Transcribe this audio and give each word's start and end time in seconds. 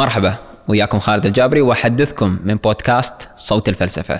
مرحبا 0.00 0.34
وياكم 0.68 0.98
خالد 0.98 1.26
الجابري 1.26 1.60
وأحدثكم 1.60 2.38
من 2.44 2.54
بودكاست 2.54 3.28
صوت 3.36 3.68
الفلسفة. 3.68 4.14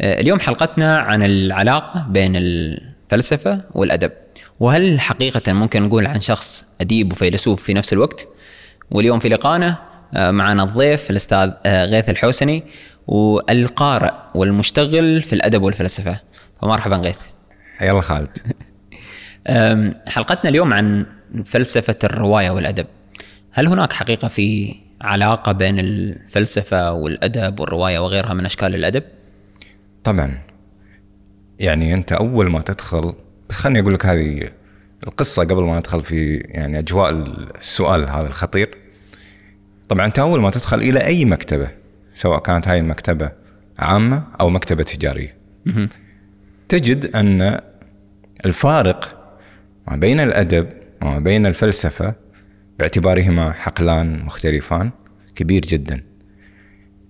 آه، 0.00 0.20
اليوم 0.20 0.40
حلقتنا 0.40 0.98
عن 0.98 1.22
العلاقة 1.22 2.06
بين 2.08 2.32
الفلسفة 2.36 3.64
والأدب. 3.74 4.12
وهل 4.60 5.00
حقيقة 5.00 5.52
ممكن 5.52 5.82
نقول 5.82 6.06
عن 6.06 6.20
شخص 6.20 6.64
أديب 6.80 7.12
وفيلسوف 7.12 7.62
في 7.62 7.74
نفس 7.74 7.92
الوقت؟ 7.92 8.28
واليوم 8.90 9.18
في 9.18 9.28
لقائنا 9.28 9.76
آه، 10.14 10.30
معنا 10.30 10.62
الضيف 10.62 11.10
الأستاذ 11.10 11.50
آه، 11.66 11.84
غيث 11.84 12.08
الحوسني 12.08 12.64
والقارئ 13.06 14.12
والمشتغل 14.34 15.22
في 15.22 15.32
الأدب 15.32 15.62
والفلسفة. 15.62 16.20
فمرحبا 16.62 16.96
غيث. 16.96 17.20
حيا 17.78 17.90
الله 17.90 18.00
خالد. 18.00 18.38
حلقتنا 20.06 20.50
اليوم 20.50 20.74
عن 20.74 21.06
فلسفة 21.46 21.98
الرواية 22.04 22.50
والأدب. 22.50 22.86
هل 23.52 23.66
هناك 23.66 23.92
حقيقة 23.92 24.28
في 24.28 24.74
علاقة 25.00 25.52
بين 25.52 25.78
الفلسفة 25.78 26.92
والأدب 26.92 27.60
والرواية 27.60 27.98
وغيرها 27.98 28.34
من 28.34 28.44
أشكال 28.44 28.74
الأدب؟ 28.74 29.02
طبعا. 30.04 30.38
يعني 31.58 31.94
أنت 31.94 32.12
أول 32.12 32.50
ما 32.50 32.60
تدخل 32.60 33.14
خليني 33.52 33.80
أقول 33.80 33.94
لك 33.94 34.06
هذه 34.06 34.50
القصة 35.06 35.42
قبل 35.42 35.62
ما 35.62 35.78
ندخل 35.78 36.00
في 36.00 36.36
يعني 36.36 36.78
أجواء 36.78 37.10
السؤال 37.10 38.08
هذا 38.08 38.26
الخطير. 38.26 38.78
طبعا 39.88 40.06
أنت 40.06 40.18
أول 40.18 40.40
ما 40.40 40.50
تدخل 40.50 40.78
إلى 40.78 41.06
أي 41.06 41.24
مكتبة 41.24 41.68
سواء 42.14 42.40
كانت 42.40 42.68
هاي 42.68 42.78
المكتبة 42.78 43.30
عامة 43.78 44.22
أو 44.40 44.50
مكتبة 44.50 44.82
تجارية 44.82 45.36
تجد 46.68 47.16
أن 47.16 47.60
الفارق 48.46 49.16
ما 49.88 49.96
بين 49.96 50.20
الأدب 50.20 50.68
وما 51.02 51.18
بين 51.18 51.46
الفلسفة 51.46 52.14
باعتبارهما 52.80 53.52
حقلان 53.52 54.24
مختلفان 54.24 54.90
كبير 55.34 55.62
جدا. 55.62 56.02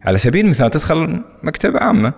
على 0.03 0.19
سبيل 0.19 0.45
المثال 0.45 0.71
تدخل 0.71 1.23
مكتبة 1.43 1.79
عامة. 1.79 2.13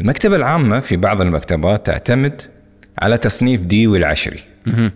المكتبة 0.00 0.36
العامة 0.36 0.80
في 0.80 0.96
بعض 0.96 1.20
المكتبات 1.20 1.86
تعتمد 1.86 2.42
على 2.98 3.18
تصنيف 3.18 3.62
ديوي 3.62 3.98
العشري. 3.98 4.40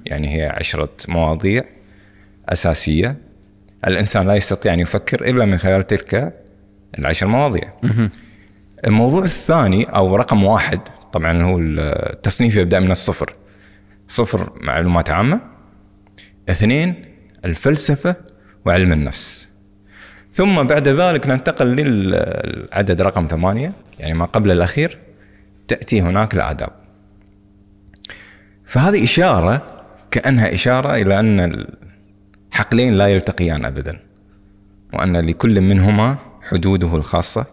يعني 0.06 0.36
هي 0.36 0.46
عشرة 0.46 0.90
مواضيع 1.08 1.62
أساسية. 2.48 3.16
الإنسان 3.86 4.26
لا 4.26 4.34
يستطيع 4.34 4.74
أن 4.74 4.80
يفكر 4.80 5.28
إلا 5.28 5.44
من 5.44 5.58
خلال 5.58 5.86
تلك 5.86 6.32
العشر 6.98 7.26
مواضيع. 7.26 7.72
الموضوع 8.86 9.22
الثاني 9.22 9.84
أو 9.84 10.16
رقم 10.16 10.44
واحد 10.44 10.80
طبعا 11.12 11.42
هو 11.42 11.58
التصنيف 11.58 12.56
يبدأ 12.56 12.80
من 12.80 12.90
الصفر. 12.90 13.34
صفر 14.08 14.52
معلومات 14.60 15.10
عامة. 15.10 15.40
اثنين 16.48 16.94
الفلسفة 17.44 18.16
وعلم 18.64 18.92
النفس. 18.92 19.48
ثم 20.32 20.62
بعد 20.62 20.88
ذلك 20.88 21.26
ننتقل 21.26 21.66
للعدد 21.66 23.02
رقم 23.02 23.26
ثمانية 23.26 23.72
يعني 23.98 24.14
ما 24.14 24.24
قبل 24.24 24.50
الأخير 24.50 24.98
تأتي 25.68 26.00
هناك 26.02 26.34
الآداب. 26.34 26.70
فهذه 28.64 29.04
إشارة 29.04 29.84
كأنها 30.10 30.54
إشارة 30.54 30.94
إلى 30.96 31.20
أن 31.20 31.66
الحقلين 32.52 32.94
لا 32.94 33.08
يلتقيان 33.08 33.64
أبدا 33.64 34.00
وأن 34.92 35.16
لكل 35.16 35.60
منهما 35.60 36.18
حدوده 36.42 36.96
الخاصة 36.96 37.46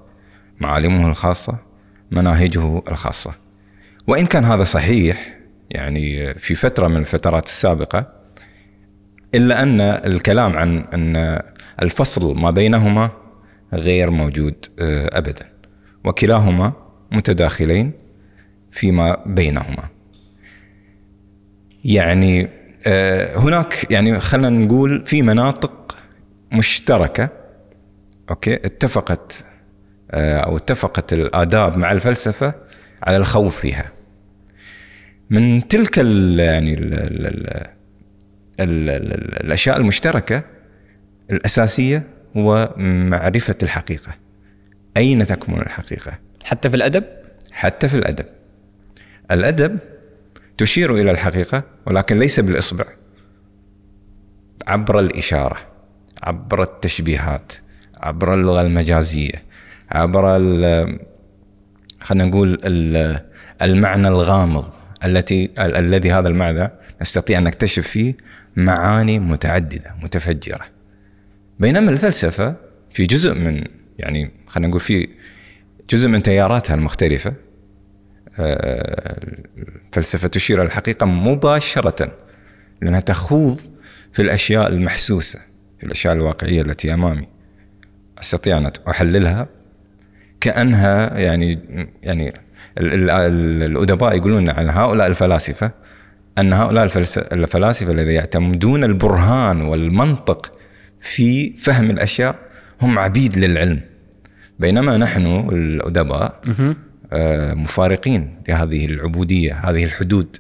معالمه 0.59 1.08
الخاصة 1.08 1.58
مناهجه 2.11 2.81
الخاصة. 2.88 3.31
وإن 4.08 4.25
كان 4.25 4.45
هذا 4.45 4.64
صحيح 4.64 5.39
يعني 5.70 6.33
في 6.33 6.55
فترة 6.55 6.88
من 6.88 6.97
الفترات 6.97 7.45
السابقة 7.45 8.25
إلا 9.36 9.64
أن 9.64 9.81
الكلام 9.81 10.58
عن 10.58 10.78
أن 10.94 11.41
الفصل 11.81 12.39
ما 12.39 12.52
بينهما 12.52 13.11
غير 13.73 14.11
موجود 14.11 14.65
آه، 14.80 15.17
ابدا 15.17 15.45
وكلاهما 16.04 16.73
متداخلين 17.11 17.92
فيما 18.71 19.23
بينهما. 19.26 19.83
يعني 21.86 22.49
آه، 22.87 23.37
هناك 23.37 23.92
يعني 23.92 24.20
خلينا 24.20 24.49
نقول 24.49 25.05
في 25.05 25.21
مناطق 25.21 25.98
مشتركة 26.52 27.30
أوكي 28.30 28.55
اتفقت 28.55 29.45
آه، 30.11 30.37
أو 30.37 30.58
اتفقت 30.58 31.14
الآداب 31.14 31.77
مع 31.77 31.92
الفلسفة 31.92 32.54
على 33.04 33.17
الخوض 33.17 33.48
فيها. 33.48 33.92
من 35.30 35.67
تلك 35.67 35.99
ال 35.99 36.39
يعني 36.39 36.73
ال 36.73 37.74
الأشياء 38.60 39.77
المشتركة 39.77 40.43
الأساسية 41.32 42.04
هو 42.38 42.73
معرفة 42.77 43.55
الحقيقة. 43.64 44.11
أين 44.98 45.26
تكمن 45.26 45.61
الحقيقة؟ 45.61 46.11
حتى 46.43 46.70
في 46.70 46.76
الأدب؟ 46.76 47.04
حتى 47.52 47.88
في 47.88 47.95
الأدب. 47.95 48.26
الأدب 49.32 49.80
تشير 50.58 50.95
إلى 50.95 51.11
الحقيقة 51.11 51.64
ولكن 51.86 52.20
ليس 52.20 52.39
بالإصبع. 52.39 52.86
عبر 54.67 54.99
الإشارة 54.99 55.58
عبر 56.23 56.64
التشبيهات 56.64 57.54
عبر 58.02 58.33
اللغة 58.33 58.61
المجازية 58.61 59.43
عبر 59.92 60.23
خلينا 62.02 62.26
نقول 62.26 62.60
المعنى 63.61 64.08
الغامض. 64.08 64.66
التي 65.05 65.49
الذي 65.60 66.11
هذا 66.11 66.27
المعنى 66.27 66.71
نستطيع 67.02 67.38
أن 67.38 67.43
نكتشف 67.43 67.88
فيه 67.88 68.17
معاني 68.55 69.20
متعددة 69.20 69.95
متفجرة. 70.04 70.64
بينما 71.60 71.92
الفلسفة 71.92 72.55
في 72.93 73.05
جزء 73.05 73.33
من 73.33 73.64
يعني 73.99 74.32
خلينا 74.48 74.67
نقول 74.67 74.82
في 74.82 75.10
جزء 75.89 76.08
من 76.08 76.21
تياراتها 76.21 76.76
الفلسفه 78.39 80.26
آه، 80.26 80.30
تشير 80.30 80.58
إلى 80.58 80.66
الحقيقة 80.66 81.05
مباشرة 81.05 82.11
لأنها 82.82 82.99
تخوض 82.99 83.60
في 84.14 84.22
الأشياء 84.22 84.67
المحسوسة 84.67 85.39
في 85.80 85.86
الأشياء 85.86 86.14
الواقعية 86.14 86.61
التي 86.61 86.93
أمامي. 86.93 87.27
أستطيع 88.20 88.58
أن 88.58 88.72
أحللها 88.89 89.48
كأنها 90.42 91.20
يعني 91.20 91.60
يعني 92.04 92.33
الأدباء 92.77 94.15
يقولون 94.15 94.49
عن 94.49 94.69
هؤلاء 94.69 95.08
الفلاسفة 95.08 95.71
أن 96.37 96.53
هؤلاء 96.53 96.83
الفلاسفة 97.31 97.91
الذين 97.91 98.13
يعتمدون 98.13 98.83
البرهان 98.83 99.61
والمنطق 99.61 100.52
في 101.02 101.53
فهم 101.53 101.89
الأشياء 101.89 102.36
هم 102.81 102.99
عبيد 102.99 103.37
للعلم. 103.37 103.81
بينما 104.59 104.97
نحن 104.97 105.25
الأدباء 105.52 106.41
آه، 107.13 107.53
مفارقين 107.53 108.41
لهذه 108.49 108.86
العبودية 108.86 109.53
هذه 109.53 109.83
الحدود. 109.83 110.37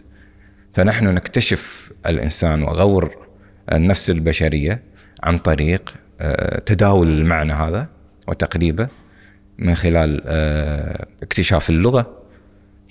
فنحن 0.73 1.05
نكتشف 1.07 1.91
الإنسان 2.05 2.63
وغور 2.63 3.15
النفس 3.71 4.09
البشرية 4.09 4.81
عن 5.23 5.37
طريق 5.37 5.93
آه، 6.21 6.59
تداول 6.59 7.07
المعنى 7.07 7.53
هذا 7.53 7.87
وتقريبه 8.27 8.87
من 9.57 9.75
خلال 9.75 10.21
آه، 10.25 11.07
اكتشاف 11.23 11.69
اللغة. 11.69 12.24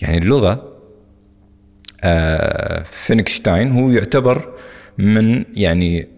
يعني 0.03 0.19
اللغة 0.19 0.75
آه، 2.05 2.82
فينكشتاين 2.82 3.72
هو 3.72 3.91
يعتبر 3.91 4.55
من 4.99 5.44
يعني 5.55 6.09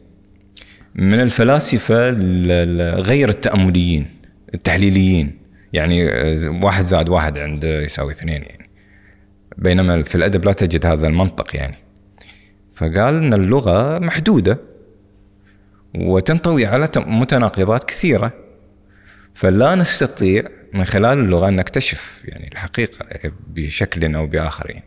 من 0.94 1.20
الفلاسفة 1.20 2.09
غير 3.00 3.28
التأمليين 3.28 4.06
التحليليين. 4.54 5.38
يعني 5.72 6.12
آه، 6.12 6.60
واحد 6.64 6.84
زائد 6.84 7.09
واحد 7.09 7.38
عنده 7.38 7.81
يساوي 7.81 8.12
اثنين 8.12 8.42
يعني. 8.42 8.70
بينما 9.59 10.03
في 10.03 10.14
الأدب 10.14 10.44
لا 10.44 10.53
تجد 10.53 10.87
هذا 10.87 11.06
المنطق 11.06 11.56
يعني. 11.56 11.76
فقال 12.75 13.14
إن 13.14 13.34
اللغة 13.34 13.99
محدودة 13.99 14.58
وتنطوي 15.94 16.67
على 16.67 16.88
متناقضات 16.96 17.84
كثيرة. 17.84 18.32
فلا 19.34 19.75
نستطيع 19.75 20.43
من 20.73 20.85
خلال 20.85 21.19
اللغة 21.19 21.51
نكتشف 21.51 22.21
يعني 22.25 22.51
الحقيقة 22.53 23.07
بشكل 23.47 24.15
أو 24.15 24.27
بآخر 24.27 24.71
يعني. 24.71 24.85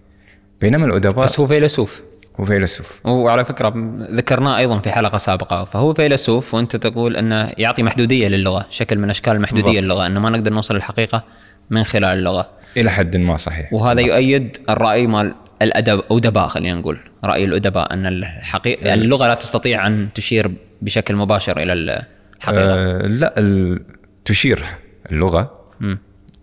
بينما 0.61 0.85
الأدباء 0.85 1.25
بس 1.25 1.39
هو 1.39 1.47
فيلسوف. 1.47 2.01
هو 2.39 2.45
فيلسوف. 2.45 3.05
وعلى 3.05 3.45
فكرة 3.45 3.73
ذكرناه 4.11 4.57
أيضا 4.57 4.79
في 4.79 4.91
حلقة 4.91 5.17
سابقة. 5.17 5.65
فهو 5.65 5.93
فيلسوف 5.93 6.53
وأنت 6.53 6.75
تقول 6.75 7.17
أنه 7.17 7.51
يعطي 7.57 7.83
محدودية 7.83 8.27
للغة 8.27 8.67
شكل 8.69 8.99
من 8.99 9.09
أشكال 9.09 9.33
المحدوديه 9.33 9.79
للغه 9.79 10.07
إنه 10.07 10.19
ما 10.19 10.29
نقدر 10.29 10.53
نوصل 10.53 10.75
للحقيقه 10.75 11.23
من 11.69 11.83
خلال 11.83 12.17
اللغة. 12.17 12.49
إلى 12.77 12.91
حد 12.91 13.17
ما 13.17 13.35
صحيح. 13.35 13.73
وهذا 13.73 14.01
يؤيد 14.01 14.57
الرأي 14.69 15.07
مال 15.07 15.35
الأدب 15.61 16.03
ادباء 16.11 16.47
خلينا 16.47 16.79
نقول. 16.79 16.99
رأي 17.23 17.45
الأدباء 17.45 17.93
أن 17.93 18.05
الحقيقة 18.05 18.87
يعني 18.87 19.01
اللغة 19.01 19.27
لا 19.27 19.33
تستطيع 19.33 19.87
أن 19.87 20.09
تشير 20.15 20.51
بشكل 20.81 21.15
مباشر 21.15 21.59
إلى 21.59 21.73
الحقيقة. 21.73 22.73
أه 22.73 23.07
لا 23.07 23.79
تشير 24.25 24.63
اللغة. 25.11 25.58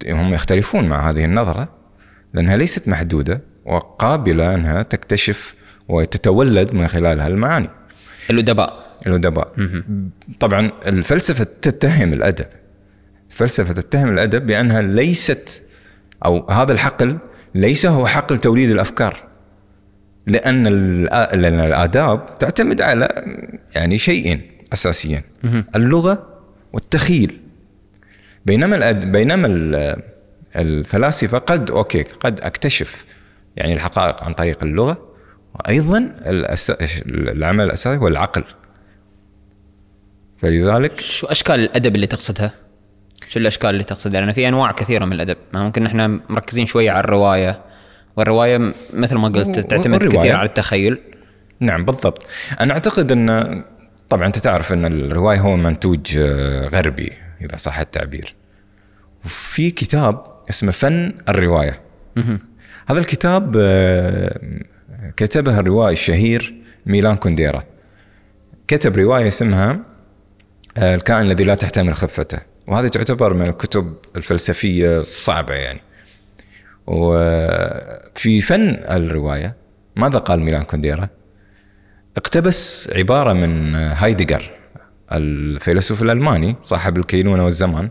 هم 0.07 0.35
يختلفون 0.35 0.89
مع 0.89 1.11
هذه 1.11 1.25
النظرة 1.25 1.69
لأنها 2.35 2.57
ليست 2.57 2.89
محدودة 2.89 3.41
وقابلة 3.65 4.55
أنها 4.55 4.83
تكتشف 4.83 5.55
وتتولد 5.89 6.75
من 6.75 6.89
خلالها 6.89 7.27
المعاني. 7.27 7.71
الأدباء. 8.31 8.87
الأدباء. 9.07 9.53
طبعا 10.41 10.71
الفلسفة 10.87 11.47
تتهم 11.63 12.13
الأدب. 12.13 12.47
الفلسفه 13.31 13.73
تتهم 13.73 14.09
الأدب 14.09 14.47
بأنها 14.47 14.83
ليست 14.83 15.63
أو 16.25 16.51
هذا 16.51 16.73
الحقل 16.73 17.19
ليس 17.55 17.87
هو 17.87 18.07
حقل 18.07 18.39
توليد 18.39 18.71
الأفكار 18.71 19.27
لأن 20.27 20.63
لأن 21.13 21.61
الآداب 21.61 22.39
تعتمد 22.39 22.81
على 22.81 23.25
يعني 23.75 23.99
شيئين 23.99 24.51
اساسيين 24.73 25.23
اللغة 25.75 26.41
والتخيل. 26.73 27.41
بينما 28.47 28.77
الأد... 28.77 29.13
بينما 29.13 29.47
ال- 29.47 30.03
الفلاسفة 30.57 31.39
قد 31.39 31.71
أوكي 31.71 32.03
قد 32.03 32.41
أكتشف 32.41 33.05
يعني 33.57 33.73
الحقائق 33.73 34.25
عن 34.25 34.33
طريق 34.35 34.63
اللغة 34.63 35.09
وأيضا 35.55 35.99
الأس... 36.27 36.71
العمل 37.07 37.65
الأساسي 37.65 37.99
هو 37.99 38.09
العقل 38.09 38.45
فلذلك 40.39 41.01
شو 41.01 41.27
أشكال 41.27 41.55
الأدب 41.61 41.95
اللي 41.95 42.07
تقصدها؟ 42.07 42.53
شو 43.29 43.41
الأشكال 43.41 43.71
اللي 43.71 43.85
تقصدها؟ 43.85 44.21
لأن 44.21 44.33
في 44.33 44.49
أنواع 44.49 44.73
كثيرة 44.73 45.05
من 45.05 45.13
الأدب، 45.13 45.37
ما 45.53 45.65
ممكن 45.65 45.87
إحنا 45.87 46.21
مركزين 46.29 46.67
شوية 46.67 46.91
على 46.91 47.01
الرواية 47.01 47.61
والرواية 48.17 48.75
مثل 48.93 49.17
ما 49.17 49.29
قلت 49.29 49.59
تعتمد 49.61 50.03
والرواية. 50.03 50.19
كثير 50.19 50.37
على 50.37 50.49
التخيل. 50.49 50.99
نعم 51.61 51.85
بالضبط 51.85 52.27
أنا 52.61 52.73
أعتقد 52.73 53.13
إن 53.13 53.63
طبعا 54.09 54.27
أنت 54.27 54.39
تعرف 54.39 54.73
إن 54.73 54.85
الرواية 54.85 55.41
هو 55.41 55.57
منتوج 55.57 56.19
آه، 56.19 56.69
غربي 56.69 57.13
إذا 57.41 57.57
صح 57.57 57.79
التعبير. 57.79 58.35
وفي 59.25 59.71
كتاب 59.71 60.25
اسمه 60.51 60.73
فن 60.73 61.15
الرواية. 61.29 61.81
هذا 62.89 62.99
الكتاب 63.01 63.57
آه، 63.59 64.41
كتبه 65.17 65.61
الروائي 65.61 65.93
الشهير 65.93 66.55
ميلان 66.87 67.17
كونديرا. 67.17 67.65
كتب 68.69 68.97
رواية 68.97 69.29
اسمها 69.29 69.79
آه، 70.77 70.95
الكائن 70.95 71.27
الذي 71.27 71.45
لا 71.45 71.55
تحتمل 71.55 71.95
خفته. 71.95 72.39
وهذه 72.67 72.89
تعتبر 72.89 73.35
من 73.35 73.49
الكتب 73.49 73.97
الفلسفية 74.17 75.01
الصعبة 75.01 75.55
يعني. 75.55 75.81
وفي 76.87 78.41
فن 78.41 78.69
الرواية 78.71 79.57
ماذا 79.97 80.19
قال 80.19 80.41
ميلان 80.41 80.63
كونديرا؟ 80.63 81.09
اقتبس 82.17 82.91
عبارة 82.97 83.33
من 83.33 83.75
هايدجر 83.75 84.56
الفيلسوف 85.13 86.03
الألماني 86.03 86.57
صاحب 86.63 86.99
الكينونة 86.99 87.45
والزمان 87.45 87.89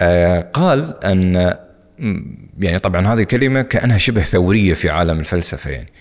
آه، 0.00 0.40
قال 0.40 1.04
أن 1.04 1.54
يعني 2.58 2.78
طبعا 2.78 3.14
هذه 3.14 3.22
كلمه 3.22 3.62
كأنها 3.62 3.98
شبه 3.98 4.22
ثورية 4.22 4.74
في 4.74 4.90
عالم 4.90 5.20
الفلسفة 5.20 5.70
يعني. 5.70 5.92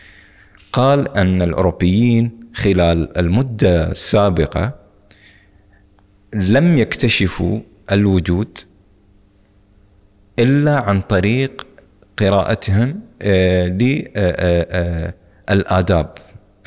قال 0.74 1.18
أن 1.18 1.42
الأوروبيين 1.42 2.40
خلال 2.54 3.18
المدة 3.18 3.92
السابقة 3.92 4.76
لم 6.34 6.78
يكتشفوا 6.78 7.60
الوجود 7.92 8.58
إلا 10.40 10.84
عن 10.84 11.02
طريق 11.02 11.68
قراءتهم 12.18 13.00
للآداب 15.50 16.14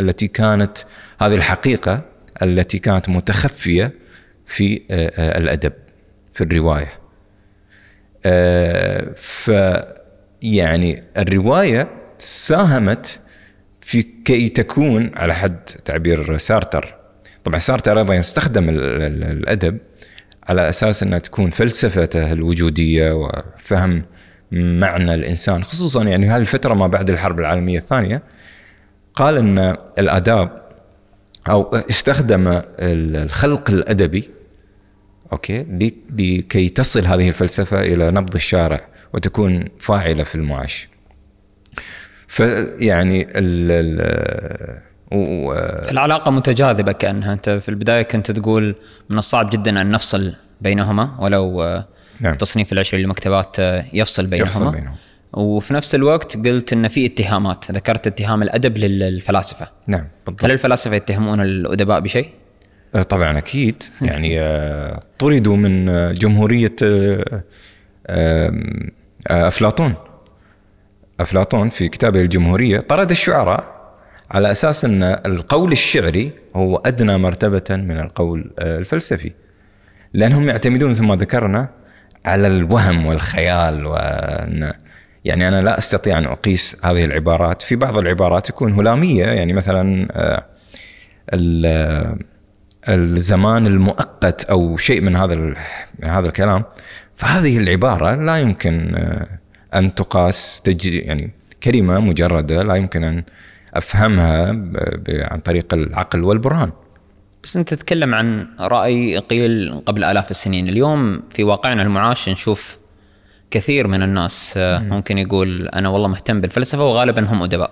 التي 0.00 0.28
كانت 0.28 0.78
هذه 1.20 1.34
الحقيقة 1.34 2.02
التي 2.42 2.78
كانت 2.78 3.08
متخفية 3.08 3.92
في 4.46 4.82
آه، 4.90 5.12
آه، 5.16 5.38
الأدب 5.38 5.72
في 6.34 6.44
الرواية. 6.44 6.88
آه، 8.26 9.12
ف 9.16 9.50
يعني 10.42 11.02
الرواية 11.16 11.88
ساهمت 12.18 13.20
في 13.80 14.02
كي 14.02 14.48
تكون 14.48 15.10
على 15.14 15.34
حد 15.34 15.58
تعبير 15.84 16.36
سارتر. 16.36 16.96
طبعا 17.44 17.58
سارتر 17.58 17.98
أيضا 17.98 18.14
يستخدم 18.14 18.68
ال- 18.68 19.02
ال- 19.02 19.24
الأدب 19.24 19.78
على 20.48 20.68
أساس 20.68 21.02
إنها 21.02 21.18
تكون 21.18 21.50
فلسفته 21.50 22.32
الوجودية 22.32 23.12
وفهم 23.12 24.04
معنى 24.52 25.14
الإنسان 25.14 25.64
خصوصا 25.64 26.04
يعني 26.04 26.26
هذه 26.30 26.36
الفترة 26.40 26.74
ما 26.74 26.86
بعد 26.86 27.10
الحرب 27.10 27.40
العالمية 27.40 27.76
الثانية. 27.76 28.22
قال 29.14 29.36
إن 29.36 29.76
الآداب 29.98 30.65
أو 31.50 31.62
استخدم 31.90 32.48
ال- 32.48 33.16
الخلق 33.16 33.70
الأدبي 33.70 34.30
okay 35.32 35.66
لكي 36.18 36.68
تصل 36.68 37.04
هذه 37.04 37.28
الفلسفة 37.28 37.80
إلى 37.80 38.10
نبض 38.10 38.34
الشارع 38.34 38.80
وتكون 39.14 39.64
فاعلة 39.80 40.24
في 40.24 40.34
المعاش. 40.34 40.88
فيعني 42.28 43.22
ال 43.22 43.70
ال 43.72 44.80
و- 45.12 45.52
العلاقة 45.90 46.30
متجاذبة 46.30 46.92
كأنها 46.92 47.32
أنت 47.32 47.50
في 47.50 47.68
البداية 47.68 48.02
كنت 48.02 48.30
تقول 48.30 48.74
من 49.10 49.18
الصعب 49.18 49.50
جدا 49.50 49.80
أن 49.80 49.90
نفصل 49.90 50.34
بينهما 50.60 51.16
ولو 51.20 51.62
نعم. 52.20 52.36
تصنيف 52.36 52.72
العشري 52.72 53.00
للمكتبات 53.02 53.56
يفصل 53.92 54.26
بينهما 54.26 54.42
يفصل 54.42 54.72
بينهم. 54.72 54.94
وفي 55.36 55.74
نفس 55.74 55.94
الوقت 55.94 56.36
قلت 56.46 56.72
إن 56.72 56.88
في 56.88 57.06
اتهامات. 57.06 57.70
ذكرت 57.70 58.06
اتهام 58.06 58.42
الأدب 58.42 58.78
للفلاسفة. 58.78 59.68
نعم 59.88 60.08
بالضبط. 60.26 60.44
هل 60.44 60.50
الفلاسفة 60.50 60.96
يتهمون 60.96 61.40
الأدباء 61.40 62.00
بشيء؟ 62.00 62.28
آه، 62.94 63.02
طبعا 63.02 63.38
أكيد. 63.38 63.82
يعني 64.02 64.40
آه، 64.40 65.00
طردوا 65.18 65.56
من 65.56 65.88
آه، 65.88 66.12
جمهورية 66.12 66.76
أفلاطون. 69.26 69.94
أفلاطون 71.20 71.68
في 71.68 71.88
كتابه 71.88 72.20
الجمهورية 72.20 72.80
طرد 72.80 73.10
الشعراء 73.10 73.76
على 74.30 74.50
أساس 74.50 74.84
إن 74.84 75.02
القول 75.02 75.72
الشعري 75.72 76.32
هو 76.56 76.76
أدنى 76.76 77.18
مرتبة 77.18 77.64
من 77.70 78.00
القول 78.00 78.52
الفلسفي. 78.58 79.32
لأنهم 80.12 80.48
يعتمدون 80.48 80.90
مثل 80.90 81.04
ما 81.04 81.16
ذكرنا 81.16 81.68
على 82.24 82.46
الوهم 82.46 83.06
والخيال 83.06 83.86
وإن 83.86 84.72
يعني 85.26 85.48
أنا 85.48 85.60
لا 85.62 85.78
أستطيع 85.78 86.18
أن 86.18 86.24
أقيس 86.24 86.76
هذه 86.84 87.04
العبارات. 87.04 87.62
في 87.62 87.76
بعض 87.76 87.98
العبارات 87.98 88.46
تكون 88.46 88.72
هلامية 88.72 89.24
يعني 89.24 89.52
مثلا 89.52 90.08
آه، 90.12 90.44
ال- 91.32 92.18
الزمان 92.88 93.66
المؤقت 93.66 94.44
أو 94.44 94.76
شيء 94.76 95.00
من 95.00 95.16
هذا 95.16 95.34
من 95.34 96.08
هذا 96.08 96.26
الكلام. 96.28 96.64
فهذه 97.16 97.58
العبارة 97.58 98.14
لا 98.14 98.36
يمكن 98.36 98.94
آه، 98.96 99.26
أن 99.78 99.94
تقاس 99.94 100.62
يعني 100.84 101.30
كلمة 101.62 102.00
مجردة 102.00 102.62
لا 102.62 102.74
يمكن 102.74 103.04
أن 103.04 103.24
أفهمها 103.74 104.46
عن 105.08 105.40
طريق 105.44 105.74
العقل 105.74 106.24
والبرهان. 106.24 106.70
بس 107.44 107.56
أنت 107.56 107.74
تتكلم 107.74 108.14
عن 108.14 108.48
رأي 108.60 109.18
قيل 109.18 109.82
قبل 109.86 110.04
آلاف 110.04 110.30
السنين، 110.30 110.68
اليوم 110.68 111.22
في 111.34 111.44
واقعنا 111.44 111.82
المعاش 111.82 112.28
نشوف 112.28 112.78
كثير 113.50 113.86
من 113.86 114.02
الناس 114.02 114.54
آه، 114.56 114.78
ممكن 114.78 115.18
يقول 115.18 115.68
أنا 115.68 115.88
والله 115.88 116.08
مهتم 116.08 116.40
بالفلسفة 116.40 116.84
وغالبا 116.84 117.26
هم 117.26 117.42
أدباء. 117.42 117.70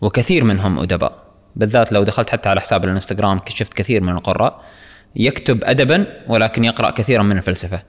وكثير 0.00 0.44
منهم 0.44 0.78
أدباء، 0.78 1.24
بالذات 1.56 1.92
لو 1.92 2.02
دخلت 2.02 2.30
حتى 2.30 2.48
على 2.48 2.60
حساب 2.60 2.84
الإنستغرام 2.84 3.38
كشفت 3.38 3.72
كثير 3.72 4.02
من 4.02 4.12
القراء 4.12 4.64
يكتب 5.16 5.64
ادبا 5.64 6.06
ولكن 6.28 6.64
يقرأ 6.64 6.90
كثيرا 6.90 7.22
من 7.22 7.36
الفلسفة. 7.36 7.82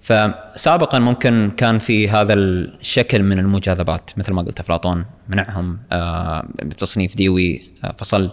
فسابقا 0.00 0.98
ممكن 0.98 1.50
كان 1.56 1.78
في 1.78 2.08
هذا 2.08 2.34
الشكل 2.34 3.22
من 3.22 3.38
المجاذبات 3.38 4.10
مثل 4.16 4.32
ما 4.32 4.42
قلت 4.42 4.60
أفلاطون 4.60 5.04
منعهم 5.28 5.78
آه، 5.92 6.48
بتصنيف 6.62 7.16
ديوي 7.16 7.62
آه، 7.84 7.94
فصل 7.98 8.30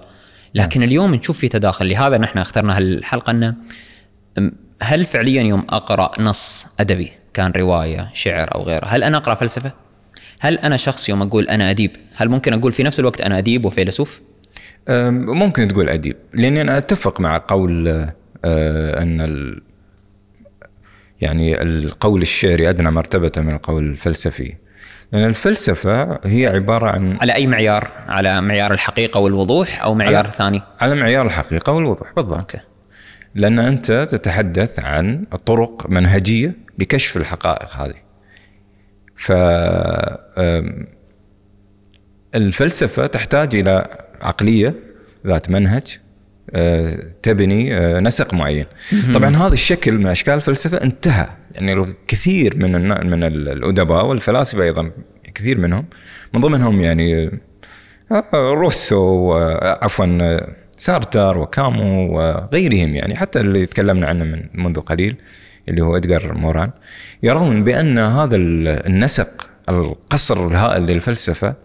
لكن 0.55 0.83
اليوم 0.83 1.15
نشوف 1.15 1.39
في 1.39 1.47
تداخل 1.47 1.89
لهذا 1.89 2.17
نحن 2.17 2.39
اخترنا 2.39 2.77
هالحلقة 2.77 3.31
إنه 3.31 3.55
هل 4.81 5.05
فعليا 5.05 5.41
يوم 5.41 5.65
أقرأ 5.69 6.21
نص 6.21 6.67
أدبي 6.79 7.11
كان 7.37 7.51
رواية 7.51 8.09
شعر 8.13 8.55
أو 8.55 8.63
غيره. 8.63 8.85
هل 8.85 9.03
أنا 9.03 9.17
أقرأ 9.17 9.35
فلسفة؟ 9.35 9.71
هل 10.39 10.57
أنا 10.57 10.77
شخص 10.77 11.09
يوم 11.09 11.21
أقول 11.21 11.43
أنا 11.47 11.69
أديب؟ 11.71 11.91
هل 12.15 12.29
ممكن 12.29 12.53
أقول 12.53 12.71
في 12.71 12.83
نفس 12.83 12.99
الوقت 12.99 13.21
أنا 13.21 13.37
أديب 13.37 13.65
وفيلسوف؟ 13.65 14.21
ممكن 14.89 15.67
تقول 15.67 15.89
أديب 15.89 16.15
لأني 16.33 16.61
أنا 16.61 16.77
أتفق 16.77 17.19
مع 17.19 17.37
قول 17.47 17.87
آه، 17.87 19.01
أن 19.01 19.21
ال 19.21 19.61
يعني 21.21 21.61
القول 21.61 22.21
الشعري 22.21 22.69
أدنى 22.69 22.91
مرتبة 22.91 23.31
من 23.37 23.53
القول 23.55 23.83
الفلسفي. 23.83 24.55
لأن 25.11 25.23
الفلسفة 25.23 26.19
هي 26.25 26.47
عبارة 26.47 26.89
عن 26.89 27.17
على 27.21 27.33
أي 27.35 27.47
معيار؟ 27.47 27.87
على 28.07 28.41
معيار 28.41 28.73
الحقيقة 28.73 29.19
والوضوح 29.19 29.83
أو 29.83 29.93
معيار 29.95 30.27
على- 30.27 30.31
ثاني؟ 30.31 30.61
على 30.79 30.95
معيار 30.95 31.25
الحقيقة 31.25 31.73
والوضوح 31.73 32.13
بالضبط. 32.15 32.39
أوكي. 32.39 32.57
لأن 33.37 33.59
أنت 33.59 34.07
تتحدث 34.11 34.79
عن 34.79 35.25
طرق 35.45 35.89
منهجية 35.89 36.55
لكشف 36.79 37.17
الحقائق 37.17 37.69
هذه. 37.75 37.93
ف 39.15 39.31
أم، 39.31 40.87
الفلسفة 42.35 43.07
تحتاج 43.07 43.55
إلى 43.55 43.85
عقلية 44.21 44.73
ذات 45.27 45.49
منهج 45.49 45.99
أه، 46.51 47.03
تبني 47.23 47.77
أه، 47.77 47.99
نسق 47.99 48.33
معين. 48.33 48.65
طبعا 49.13 49.35
هذا 49.35 49.53
الشكل 49.53 49.91
من 49.97 50.07
أشكال 50.07 50.33
الفلسفة 50.33 50.77
انتهى. 50.83 51.27
يعني 51.51 51.73
الكثير 51.73 52.57
من 52.57 52.71
من 53.09 53.23
ال- 53.23 53.49
الأدباء 53.49 54.05
والفلاسفة 54.05 54.63
أيضا 54.63 54.91
كثير 55.33 55.57
منهم 55.57 55.85
من 56.33 56.39
ضمنهم 56.41 56.81
يعني 56.81 57.39
آه، 58.11 58.53
روسو 58.53 59.33
عفوا 59.61 60.39
سارتر 60.77 61.37
وكامو 61.37 62.17
وغيرهم 62.17 62.95
يعني 62.95 63.15
حتى 63.15 63.39
اللي 63.39 63.65
تكلمنا 63.65 64.07
عنه 64.07 64.23
من 64.23 64.43
منذ 64.53 64.79
قليل 64.79 65.15
اللي 65.69 65.81
هو 65.81 65.97
ادجار 65.97 66.33
موران. 66.33 66.71
يرون 67.23 67.63
بأن 67.63 67.99
هذا 67.99 68.35
النسق 68.35 69.49
القصر 69.69 70.47
الهائل 70.47 70.83
للفلسفة 70.83 71.55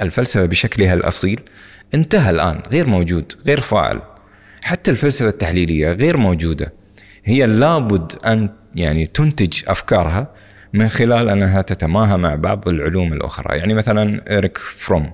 الفلسفة 0.00 0.46
بشكلها 0.46 0.94
الأصيل 0.94 1.40
انتهى 1.94 2.30
الآن 2.30 2.60
غير 2.70 2.86
موجود 2.86 3.32
غير 3.46 3.60
فاعل. 3.60 4.00
حتى 4.64 4.90
الفلسفة 4.90 5.28
التحليلية 5.28 5.92
غير 5.92 6.16
موجودة. 6.16 6.72
هي 7.24 7.46
لابد 7.46 8.12
أن 8.26 8.50
يعني 8.74 9.06
تنتج 9.06 9.62
أفكارها 9.68 10.24
من 10.72 10.88
خلال 10.88 11.28
أنها 11.28 11.62
تتماهى 11.62 12.16
مع 12.16 12.34
بعض 12.34 12.68
العلوم 12.68 13.12
الأخرى. 13.12 13.58
يعني 13.58 13.74
مثلا 13.74 14.22
اريك 14.38 14.58
فروم. 14.58 15.12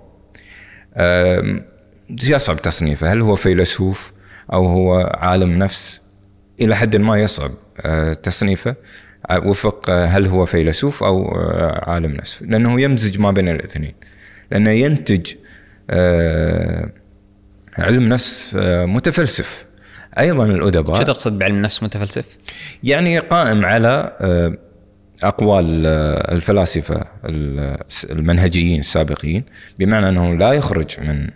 يصعب 2.10 2.56
تصنيفه. 2.62 3.12
هل 3.12 3.20
هو 3.20 3.34
فيلسوف 3.34 4.12
أو 4.52 4.66
هو 4.66 5.12
عالم 5.14 5.58
نفس؟ 5.58 6.00
إلى 6.60 6.76
حد 6.76 6.96
ما 6.96 7.20
يصعب 7.20 7.50
آه، 7.80 8.12
تصنيفه. 8.12 8.74
آه، 9.30 9.46
وفق 9.46 9.90
آه، 9.90 10.06
هل 10.06 10.26
هو 10.26 10.46
فيلسوف 10.46 11.02
أو 11.02 11.30
عالم 11.82 12.12
نفس. 12.12 12.42
لأنه 12.42 12.80
يمزج 12.80 13.20
ما 13.20 13.30
بين 13.30 13.48
الاثنين. 13.48 13.94
لأنه 14.50 14.70
ينتج 14.70 15.34
علم 17.78 18.04
نفس 18.04 18.56
متفلسف. 18.62 19.66
أيضا 20.18 20.44
الأدباء 20.44 20.96
شو 20.96 21.02
تقصد 21.02 21.38
بعلم 21.38 21.62
نفس 21.62 21.82
متفلسف؟ 21.82 22.36
يعني 22.82 23.18
قائم 23.18 23.64
على 23.64 24.12
أقوال 25.22 25.86
الفلاسفة 26.32 27.06
المنهجيين 28.10 28.80
السابقين 28.80 29.44
بمعنى 29.78 30.08
أنه 30.08 30.34
لا 30.34 30.52
يخرج 30.52 31.00
من 31.00 31.30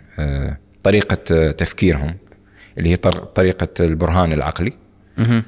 طريقة 0.83 1.51
تفكيرهم 1.51 2.15
اللي 2.77 2.89
هي 2.89 2.95
طريقة 3.35 3.67
البرهان 3.79 4.33
العقلي. 4.33 4.73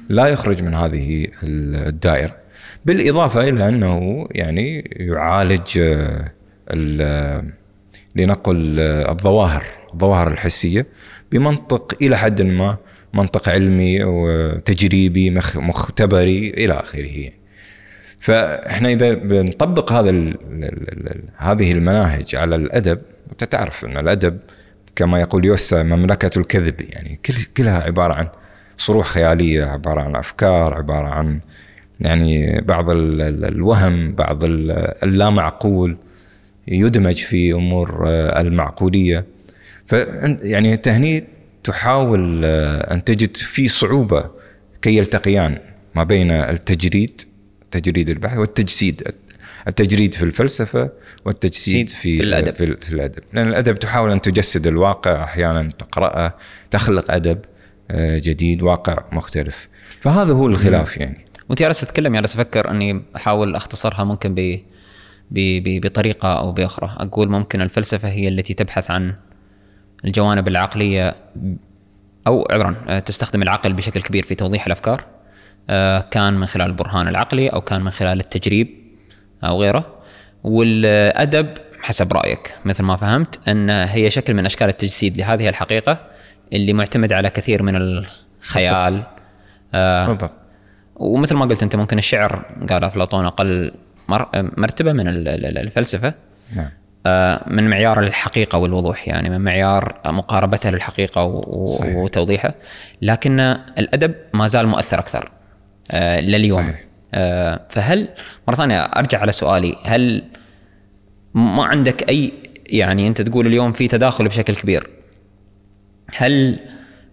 لا 0.08 0.26
يخرج 0.26 0.62
من 0.62 0.74
هذه 0.74 1.26
الدائرة. 1.42 2.36
بالإضافة 2.84 3.48
إلى 3.48 3.68
أنه 3.68 4.26
يعني 4.30 4.90
يعالج 4.96 5.78
لنقل 8.16 8.80
الظواهر 8.80 9.64
الظواهر 9.94 10.28
الحسية 10.28 10.86
بمنطق 11.32 11.94
إلى 12.02 12.16
حد 12.18 12.42
ما 12.42 12.76
منطق 13.14 13.48
علمي 13.48 14.04
وتجريبي 14.04 15.30
مختبري 15.54 16.50
إلى 16.50 16.72
آخره. 16.72 17.30
فإحنا 18.20 18.88
إذا 18.88 19.14
بنطبق 19.14 19.92
هذا 19.92 20.10
هذه 21.36 21.72
المناهج 21.72 22.34
على 22.34 22.56
الأدب 22.56 22.98
أنت 23.32 23.44
تعرف 23.44 23.84
أن 23.84 23.96
الأدب 23.96 24.38
كما 24.96 25.20
يقول 25.20 25.44
يوسا 25.44 25.82
مملكة 25.82 26.38
الكذب. 26.38 26.80
يعني 26.80 27.20
كل 27.26 27.34
كلها 27.56 27.82
عبارة 27.82 28.14
عن 28.14 28.28
صروح 28.76 29.06
خيالية 29.06 29.64
عبارة 29.64 30.00
عن 30.00 30.16
أفكار 30.16 30.74
عبارة 30.74 31.08
عن 31.08 31.40
يعني 32.00 32.60
بعض 32.60 32.90
الوهم 32.90 34.14
بعض 34.14 34.38
اللامعقول 34.44 35.96
يدمج 36.68 37.16
في 37.16 37.52
أمور 37.52 38.04
المعقولية. 38.08 39.24
ف 39.86 39.92
يعني 40.42 40.74
التهنيد 40.74 41.24
تحاول 41.64 42.44
أن 42.44 43.04
تجد 43.04 43.36
في 43.36 43.68
صعوبة 43.68 44.30
كي 44.82 44.96
يلتقيان 44.96 45.58
ما 45.94 46.04
بين 46.04 46.30
التجريد 46.30 47.20
تجريد 47.70 48.10
البحث 48.10 48.38
والتجسيد. 48.38 49.02
التجريد 49.68 50.14
في 50.14 50.22
الفلسفة 50.22 50.90
والتجسيد 51.24 51.88
في, 51.88 52.16
في 52.16 52.22
الأدب. 52.22 52.54
في 52.54 52.92
الأدب. 52.92 53.22
لأن 53.32 53.48
الأدب 53.48 53.74
تحاول 53.74 54.10
أن 54.10 54.20
تجسد 54.20 54.66
الواقع 54.66 55.24
أحيانا 55.24 55.68
تقرأه 55.68 56.32
تخلق 56.70 57.10
أدب 57.10 57.38
آه، 57.90 58.18
جديد 58.18 58.62
واقع 58.62 59.02
مختلف. 59.12 59.68
فهذا 60.00 60.32
هو 60.32 60.46
الخلاف 60.46 60.96
يعني. 60.96 61.26
وأنت 61.48 61.62
جالس 61.62 61.80
تتكلم 61.80 62.14
جالس 62.14 62.34
أفكر 62.34 62.70
أني 62.70 63.02
أحاول 63.16 63.54
أختصرها 63.54 64.04
ممكن 64.04 64.34
ب 64.34 64.60
بطريقة 65.80 66.38
أو 66.38 66.52
بأخرى. 66.52 66.96
أقول 66.96 67.28
ممكن 67.28 67.60
الفلسفة 67.60 68.08
هي 68.08 68.28
التي 68.28 68.54
تبحث 68.54 68.90
عن 68.90 69.14
الجوانب 70.04 70.48
العقلية 70.48 71.14
أو 72.26 72.48
عذرا 72.50 72.76
آه، 72.88 72.98
تستخدم 72.98 73.42
العقل 73.42 73.72
بشكل 73.72 74.02
كبير 74.02 74.24
في 74.24 74.34
توضيح 74.34 74.66
الأفكار 74.66 75.04
آه، 75.70 76.00
كان 76.00 76.34
من 76.34 76.46
خلال 76.46 76.66
البرهان 76.66 77.08
العقلي 77.08 77.48
أو 77.48 77.60
كان 77.60 77.82
من 77.82 77.90
خلال 77.90 78.20
التجريب. 78.20 78.85
أو 79.48 79.62
غيره 79.62 79.86
والأدب 80.44 81.48
حسب 81.80 82.12
رأيك. 82.12 82.54
مثل 82.64 82.82
ما 82.82 82.96
فهمت 82.96 83.48
أن 83.48 83.70
هي 83.70 84.10
شكل 84.10 84.34
من 84.34 84.46
أشكال 84.46 84.68
التجسيد 84.68 85.18
لهذه 85.18 85.48
الحقيقة 85.48 85.98
اللي 86.52 86.72
معتمد 86.72 87.12
على 87.12 87.30
كثير 87.30 87.62
من 87.62 87.76
الخيال. 87.76 89.02
آه 89.74 90.06
بالضبط. 90.06 90.30
ومثل 90.96 91.34
ما 91.34 91.44
قلت 91.44 91.62
أنت 91.62 91.76
ممكن 91.76 91.98
الشعر 91.98 92.44
قال 92.68 92.84
أفلاطون 92.84 93.26
أقل 93.26 93.72
مرتبة 94.56 94.92
من 94.92 95.04
الفلسفة. 95.08 96.14
نعم. 96.56 96.70
آه 97.06 97.44
من 97.46 97.70
معيار 97.70 98.00
الحقيقة 98.00 98.58
والوضوح 98.58 99.08
يعني 99.08 99.30
من 99.30 99.40
معيار 99.40 100.00
مقاربتها 100.06 100.70
للحقيقة 100.70 101.24
وتوضيحها 101.94 102.54
لكن 103.02 103.40
الأدب 103.78 104.14
ما 104.34 104.46
زال 104.46 104.66
مؤثر 104.66 104.98
أكثر 104.98 105.30
آه 105.90 106.20
لليوم 106.20 106.62
صحيح. 106.62 106.85
آه 107.14 107.66
فهل 107.70 108.08
مرة 108.48 108.54
ثانية 108.54 108.80
أرجع 108.80 109.20
على 109.20 109.32
سؤالي 109.32 109.74
هل 109.84 110.24
ما 111.34 111.64
عندك 111.64 112.08
أي 112.08 112.32
يعني 112.66 113.06
أنت 113.08 113.22
تقول 113.22 113.46
اليوم 113.46 113.72
في 113.72 113.88
تداخل 113.88 114.28
بشكل 114.28 114.54
كبير 114.54 114.90
هل 116.16 116.60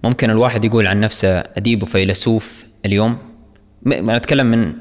ممكن 0.03 0.29
الواحد 0.29 0.65
يقول 0.65 0.87
عن 0.87 0.99
نفسه 0.99 1.39
أديب 1.39 1.83
وفيلسوف 1.83 2.65
اليوم؟ 2.85 3.17
أنا 3.87 4.15
أتكلم 4.15 4.45
من 4.45 4.73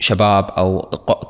شباب 0.00 0.44
أو 0.44 0.80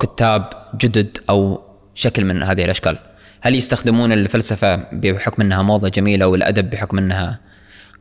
كتاب 0.00 0.50
جدد 0.80 1.18
أو 1.30 1.62
شكل 1.94 2.24
من 2.24 2.42
هذه 2.42 2.64
الأشكال. 2.64 2.98
هل 3.40 3.54
يستخدمون 3.54 4.12
الفلسفة 4.12 4.76
بحكم 4.92 5.42
أنها 5.42 5.62
موضة 5.62 5.88
جميلة 5.88 6.26
والأدب 6.26 6.70
بحكم 6.70 6.98
أنها 6.98 7.40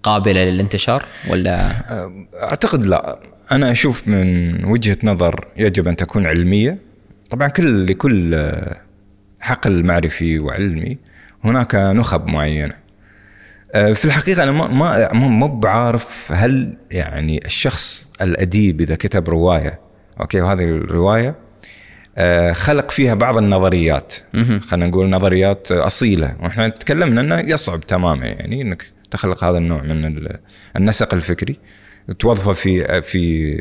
قابلة 0.04 0.44
للانتشار 0.44 1.06
ولا؟ 1.32 1.72
أعتقد 2.44 2.86
لا، 2.86 3.20
أنا 3.52 3.72
أشوف 3.72 4.08
من 4.08 4.66
وجهة 4.66 4.98
نظر 5.04 5.48
يجب 5.58 5.88
أن 5.88 5.96
تكون 5.96 6.26
علمية. 6.26 6.78
طبعا 7.30 7.48
كل 7.48 7.86
لكل 7.86 8.52
حقل 9.40 9.86
معرفي 9.86 10.40
وعلمي 10.40 10.98
هناك 11.44 11.76
نخب 11.76 12.28
معينة. 12.28 12.74
آه، 13.74 13.94
في 13.94 14.06
الحقيقة 14.06 14.44
أنا 14.44 14.52
ما 14.52 14.68
ما 15.14 15.14
مو 15.14 15.48
بعارف 15.48 16.32
هل 16.32 16.78
يعني 16.92 17.46
الشخص 17.46 18.12
الأديب 18.22 18.82
إذا 18.82 18.96
كتب 18.96 19.30
رواية 19.30 19.80
أوكي 20.22 20.42
وهذه 20.42 20.64
الرواية 20.64 21.36
آه، 22.18 22.52
خلق 22.52 22.92
فيها 22.92 23.14
بعض 23.14 23.38
النظريات 23.38 24.16
خلينا 24.60 24.88
نقول 24.88 25.10
نظريات 25.10 25.72
أصيلة 25.72 26.36
وإحنا 26.40 26.70
تكلمنا 26.70 27.22
إنه 27.22 27.40
يصعب 27.40 27.80
تماما 27.80 28.26
يعني 28.26 28.62
إنك 28.62 28.86
تخلق 29.12 29.44
هذا 29.44 29.58
النوع 29.58 29.82
من 29.82 30.20
النسق 30.76 31.14
الفكري 31.14 31.60
توظفه 32.20 32.54
في 32.54 33.02
في 33.02 33.54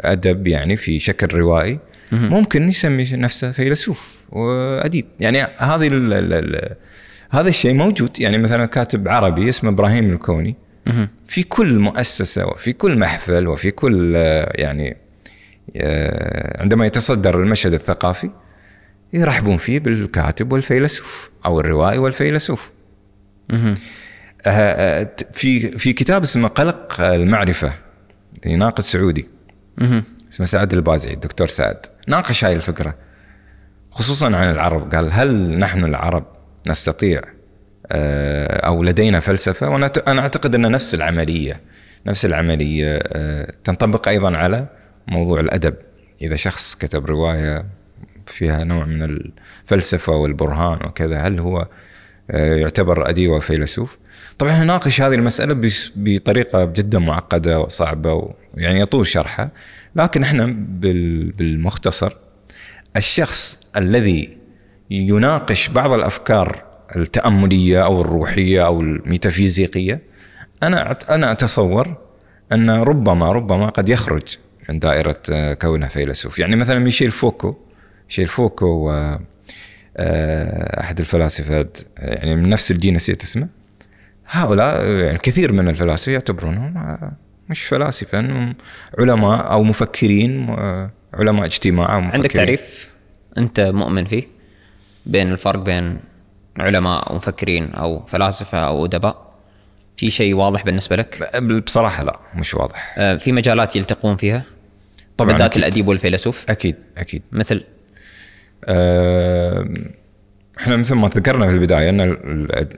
أدب 0.00 0.46
يعني 0.46 0.76
في 0.76 0.98
شكل 0.98 1.38
روائي. 1.38 1.78
ممكن 2.12 2.68
يسمي 2.68 3.04
نفسه 3.12 3.52
فيلسوف 3.52 4.14
وأديب. 4.28 5.04
يعني 5.20 5.42
هذه 5.42 5.90
هذا 7.30 7.48
الشيء 7.48 7.74
موجود. 7.74 8.20
يعني 8.20 8.38
مثلا 8.38 8.66
كاتب 8.66 9.08
عربي 9.08 9.48
اسمه 9.48 9.70
إبراهيم 9.70 10.10
الكوني. 10.10 10.56
في 11.26 11.42
كل 11.42 11.78
مؤسسة 11.78 12.46
وفي 12.46 12.72
كل 12.72 12.98
محفل 12.98 13.48
وفي 13.48 13.70
كل 13.70 14.14
يعني 14.54 14.96
آه، 15.76 16.62
عندما 16.62 16.86
يتصدر 16.86 17.40
المشهد 17.42 17.74
الثقافي 17.74 18.30
يرحبون 19.12 19.56
فيه 19.56 19.78
بالكاتب 19.78 20.52
والفيلسوف 20.52 21.30
أو 21.46 21.60
الروائي 21.60 21.98
والفيلسوف. 21.98 22.70
آه، 24.46 25.10
في 25.32 25.78
في 25.78 25.92
كتاب 25.92 26.22
اسمه 26.22 26.48
قلق 26.48 27.00
المعرفة 27.00 27.72
لناقد 28.46 28.80
سعودي. 28.80 29.28
اسمه 30.32 30.46
سعد 30.46 30.72
البازعي 30.72 31.14
الدكتور 31.14 31.48
سعد. 31.48 31.86
ناقش 32.08 32.44
هاي 32.44 32.52
الفكرة 32.52 32.94
خصوصا 33.90 34.26
عن 34.26 34.50
العرب. 34.50 34.94
قال 34.94 35.12
هل 35.12 35.58
نحن 35.58 35.84
العرب 35.84 36.26
نستطيع 36.66 37.20
آه، 37.92 38.66
أو 38.66 38.82
لدينا 38.82 39.20
فلسفة؟ 39.20 39.68
وأنا 39.68 39.90
أنا 40.08 40.20
أعتقد 40.20 40.54
أن 40.54 40.70
نفس 40.70 40.94
العملية 40.94 41.60
نفس 42.06 42.24
العملية 42.24 42.98
تنطبق 43.64 44.08
أيضا 44.08 44.36
على 44.36 44.66
موضوع 45.08 45.40
الأدب. 45.40 45.74
إذا 46.22 46.36
شخص 46.36 46.74
كتب 46.74 47.06
رواية 47.06 47.66
فيها 48.26 48.64
نوع 48.64 48.84
من 48.84 49.02
الفلسفة 49.02 50.12
والبرهان 50.12 50.86
وكذا 50.86 51.18
هل 51.18 51.40
هو 51.40 51.68
يعتبر 52.32 53.10
أديب 53.10 53.30
وفيلسوف؟ 53.30 53.98
طبعا 54.38 54.64
نناقش 54.64 55.00
هذه 55.00 55.14
المسألة 55.14 55.70
بطريقة 55.96 56.64
جدا 56.64 56.98
معقدة 56.98 57.60
وصعبة 57.60 58.34
ويعني 58.54 58.80
يطول 58.80 59.06
شرحها. 59.06 59.50
لكن 59.96 60.22
إحنا 60.22 60.46
بالمختصر 61.36 62.12
الشخص 62.96 63.60
الذي 63.76 64.36
يناقش 64.90 65.68
بعض 65.68 65.92
الأفكار 65.92 66.62
التأملية 66.96 67.84
أو 67.84 68.00
الروحية 68.00 68.66
أو 68.66 68.80
الميتافيزيقية 68.80 69.98
أنا 70.62 70.96
أنا 71.10 71.32
أتصور 71.32 71.96
أن 72.52 72.70
ربما 72.70 73.32
ربما 73.32 73.68
قد 73.68 73.88
يخرج 73.88 74.36
من 74.68 74.78
دائرة 74.78 75.22
آه، 75.30 75.54
كونه 75.54 75.88
فيلسوف. 75.88 76.38
يعني 76.38 76.56
مثلا 76.56 76.78
ميشيل 76.78 77.10
فوكو. 77.10 77.56
ميشيل 78.04 78.26
فوكو 78.26 78.90
آه، 78.90 78.94
آه، 78.94 79.20
أحد 79.96 81.00
الفلاسفه 81.00 81.66
يعني 81.98 82.36
من 82.36 82.48
نفس 82.48 82.70
الجيل 82.70 82.94
نسيت 82.94 83.22
اسمه. 83.22 83.48
هؤلاء 84.26 84.84
يعني 84.84 85.10
الكثير 85.10 85.52
من 85.52 85.68
الفلاسفة 85.68 86.12
يعتبرونهم 86.12 86.76
آه، 86.78 87.12
مش 87.48 87.62
فلاسفة 87.62 88.18
انهم 88.18 88.54
علماء 88.98 89.52
أو 89.52 89.62
مفكرين 89.62 90.50
آه، 90.50 90.90
علماء 91.14 91.46
اجتماع 91.46 91.94
أو 91.94 92.00
عندك. 92.00 92.32
تعريف 92.32 92.90
أنت 93.38 93.60
مؤمن 93.60 94.04
فيه؟ 94.04 94.24
بين 95.06 95.32
الفرق 95.32 95.58
بين 95.62 95.98
علماء 96.58 97.10
أو 97.10 97.16
مفكرين 97.16 97.70
أو 97.74 98.06
فلاسفة 98.06 98.58
أو 98.58 98.84
أدباء؟ 98.84 99.30
في 99.96 100.10
شيء 100.10 100.34
واضح 100.34 100.64
بالنسبة 100.64 100.96
لك؟ 100.96 101.36
بصراحة 101.66 102.04
لا 102.04 102.20
مش 102.34 102.54
واضح. 102.54 102.94
آه، 102.98 103.16
في 103.16 103.32
مجالات 103.32 103.76
يلتقون 103.76 104.16
فيها؟ 104.16 104.44
طبعا 105.16 105.32
بالذات. 105.32 105.56
الأديب 105.56 105.88
والفيلسوف؟ 105.88 106.44
أكيد 106.50 106.76
أكيد. 106.98 107.22
مثل؟ 107.32 107.64
آه، 108.64 109.19
إحنا 110.60 110.76
مثل 110.76 110.94
ما 110.94 111.08
ذكرنا 111.08 111.46
في 111.46 111.52
البداية 111.52 111.90
أن 111.90 111.98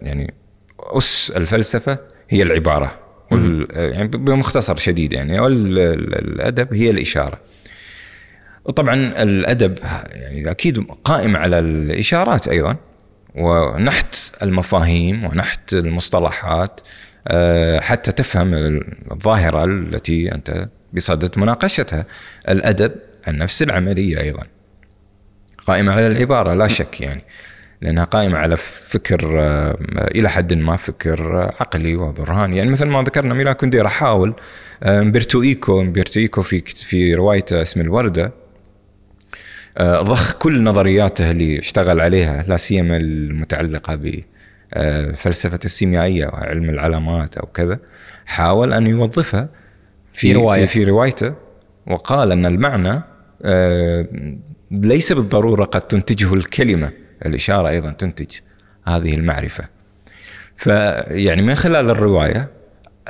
يعني 0.03 0.35
أس 0.79 1.33
الفلسفة 1.37 1.99
هي 2.29 2.43
العبارة 2.43 2.99
وال 3.31 3.67
يعني 3.71 4.09
بمختصر 4.09 4.77
شديد 4.77 5.13
يعني 5.13 5.47
الادب 5.47 6.75
هي 6.75 6.91
الإشارة. 6.91 7.39
وطبعا 8.65 8.95
الأدب 9.23 9.79
يعني 10.11 10.51
أكيد 10.51 10.87
قائم 11.05 11.37
على 11.37 11.59
الإشارات 11.59 12.49
أيضا 12.49 12.77
ونحت 13.35 14.17
المفاهيم 14.43 15.25
ونحت 15.25 15.73
المصطلحات 15.73 16.81
آه، 17.29 17.81
حتى 17.81 18.13
تفهم 18.13 18.55
الظاهرة 19.13 19.65
التي 19.65 20.35
أنت 20.35 20.69
بصدد 20.93 21.39
مناقشتها. 21.39 22.07
الأدب 22.49 22.93
عن 23.27 23.39
نفس 23.39 23.63
العملية 23.63 24.21
أيضا 24.21 24.43
قائمة 25.67 25.93
على 25.93 26.07
العبارة 26.07 26.55
لا 26.55 26.69
شك 26.69 27.01
يعني. 27.01 27.25
لأنها 27.83 28.05
قائمة 28.05 28.39
على 28.39 28.57
فكر 28.57 29.41
آه، 29.41 29.77
إلى 30.15 30.31
حد 30.31 30.55
ما 30.55 30.77
فكر 30.77 31.43
آه، 31.43 31.55
عقلي 31.61 31.97
وبرهاني. 31.97 32.57
يعني 32.57 32.71
مثل 32.71 32.87
ما 32.87 33.03
ذكرنا 33.03 33.35
ميلان 33.35 33.53
كونديرا 33.53 33.89
حاول 33.89 34.35
آه، 34.83 35.01
امبرتو 35.01 35.43
إيكو 35.43 35.81
امبرتو 35.81 36.21
إيكو 36.21 36.43
في 36.43 36.61
في 36.61 37.15
روايته 37.15 37.63
اسم 37.63 37.81
الوردة 37.81 38.33
آه، 39.79 40.03
ضخ 40.03 40.39
كل 40.39 40.63
نظرياته 40.63 41.31
اللي 41.31 41.59
اشتغل 41.59 42.01
عليها 42.01 42.45
لا 42.49 42.57
سيما 42.57 42.97
المتعلقة 42.97 43.99
بفلسفة 44.75 45.61
السيميائية 45.65 46.27
وعلم 46.27 46.71
العلامات 46.71 47.37
أو 47.37 47.47
كذا. 47.47 47.79
حاول 48.27 48.73
أن 48.73 48.87
يوظفها 48.87 49.49
في 50.15 50.33
رواية. 50.33 50.67
في, 50.67 50.85
روايته 50.85 51.35
وقال 51.87 52.33
أن 52.33 52.47
المعنى 52.47 53.03
ليس 54.71 55.13
بالضرورة 55.13 55.65
قد 55.65 55.81
تنتجه 55.81 56.35
الكلمة. 56.35 56.91
الإشارة 57.27 57.69
أيضا 57.69 57.91
تنتج 57.91 58.37
هذه 58.87 59.15
المعرفة. 59.15 59.65
فيعني 60.57 61.43
من 61.43 61.55
خلال 61.55 61.91
الرواية 61.91 62.49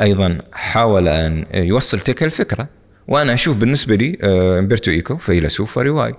أيضا 0.00 0.38
حاول 0.52 1.08
أن 1.08 1.44
يوصل 1.54 2.00
تلك 2.00 2.22
الفكرة 2.22 2.68
وأنا 3.08 3.34
أشوف 3.34 3.56
بالنسبة 3.56 3.94
لي 3.94 4.18
آه، 4.22 4.58
إمبرتو 4.58 4.90
إيكو 4.90 5.16
فيلسوف 5.16 5.76
ورواي 5.78 6.14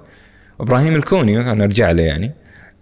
إبراهيم 0.59 0.95
الكوني 0.95 1.51
أنا 1.51 1.63
أرجع 1.63 1.91
له 1.91 2.03
يعني 2.03 2.31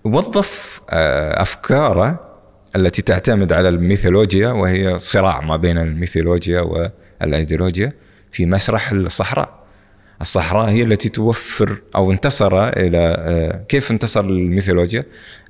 وظف 0.03 0.82
آه، 0.89 1.41
أفكاره 1.41 2.32
التي 2.75 3.01
تعتمد 3.01 3.53
على 3.53 3.70
الميثولوجيا 3.70 4.50
وهي 4.50 5.00
صراع 5.00 5.41
ما 5.41 5.58
بين 5.58 5.77
الميثولوجيا 5.77 6.62
والأيديولوجيا 6.62 7.94
في 8.31 8.46
مسرح 8.46 8.92
الصحراء. 8.92 9.61
الصحراء 10.22 10.70
هي 10.70 10.84
التي 10.84 11.10
توفر 11.10 11.81
أو 11.96 12.12
انتصر 12.12 12.68
إلى 12.70 12.98
آه، 13.20 13.64
كيف 13.68 13.92
انتصر 13.92 14.20
الميثولوجيا 14.20 15.03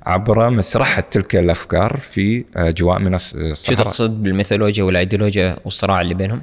عبر 0.06 0.50
مسرحة 0.50 1.00
تلك 1.10 1.36
الأفكار 1.36 2.00
في 2.12 2.44
اجواء 2.56 2.98
من 2.98 3.18
الص- 3.18 3.32
شو 3.32 3.38
الصحراء 3.40 3.78
تقصد 3.78 4.22
بالميثولوجيا 4.22 4.84
والأيديولوجيا 4.84 5.56
والصراع 5.64 6.00
اللي 6.00 6.14
بينهم؟ 6.14 6.40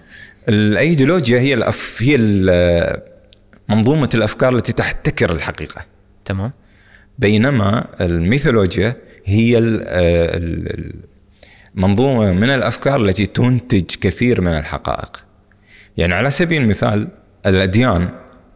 الأيديولوجيا 0.50 1.40
هي 1.40 1.54
الأف 1.54 1.98
هي 2.02 2.16
ال- 2.20 3.02
منظومة 3.70 4.10
الأفكار 4.16 4.56
التي 4.56 4.74
تحتكر 4.74 5.32
الحقيقة 5.32 5.86
تمام 6.26 6.52
بينما 7.20 7.88
الميثولوجيا 8.02 8.96
هي 9.26 9.58
ال- 9.58 9.82
ال- 9.84 10.80
ال- 10.80 10.94
منظومه 11.76 12.32
من 12.32 12.50
الأفكار 12.50 13.02
التي 13.02 13.26
تنتج 13.26 13.84
كثير 14.02 14.42
من 14.42 14.58
الحقائق. 14.58 15.24
يعني 15.98 16.14
على 16.14 16.30
سبيل 16.32 16.62
المثال 16.62 17.08
الأديان. 17.46 18.10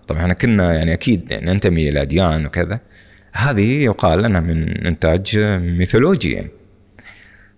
طبعا 0.08 0.22
إحنا 0.22 0.34
كنا 0.34 0.74
يعني 0.74 0.94
أكيد 0.94 1.32
يعني 1.32 1.52
ننتمي 1.52 1.90
إلى 1.90 2.02
اديان 2.02 2.46
وكذا. 2.46 2.80
هذه 3.34 3.84
يقال 3.84 4.26
أنها 4.26 4.42
من 4.42 4.86
إنتاج 4.88 5.38
ميثولوجي. 5.78 6.32
يعني. 6.32 6.50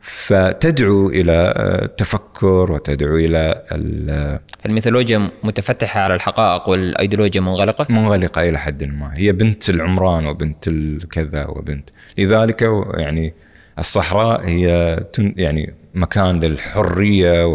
فتدعو 0.01 1.09
إلى 1.09 1.53
التفكر 1.83 2.71
وتدعو 2.71 3.15
إلى 3.17 3.65
ال- 3.71 4.39
الميثولوجيا 4.65 5.31
متفتحة 5.43 5.99
على 6.01 6.15
الحقائق 6.15 6.69
والأيديولوجيا 6.69 7.41
منغلقة؟ 7.41 7.87
منغلقة 7.89 8.49
إلى 8.49 8.59
حد 8.59 8.83
ما. 8.83 9.11
هي 9.13 9.31
بنت 9.31 9.69
العمران 9.69 10.25
وبنت 10.25 10.67
الكذا 10.67 11.45
وبنت. 11.47 11.89
لذلك 12.17 12.61
يعني 12.97 13.33
الصحراء 13.79 14.49
هي 14.49 14.97
يعني 15.17 15.73
مكان 15.93 16.39
للحرية 16.39 17.45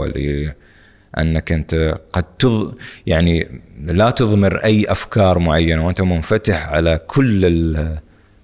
ولانك 1.17 1.53
أنت 1.53 1.95
قد 2.13 2.23
تض 2.39 2.75
يعني 3.07 3.61
لا 3.85 4.11
تضمر 4.11 4.57
أي 4.65 4.85
أفكار 4.89 5.39
معينة 5.39 5.87
وأنت 5.87 6.01
منفتح 6.01 6.69
على 6.69 7.01
كل 7.07 7.45
ال- 7.45 7.99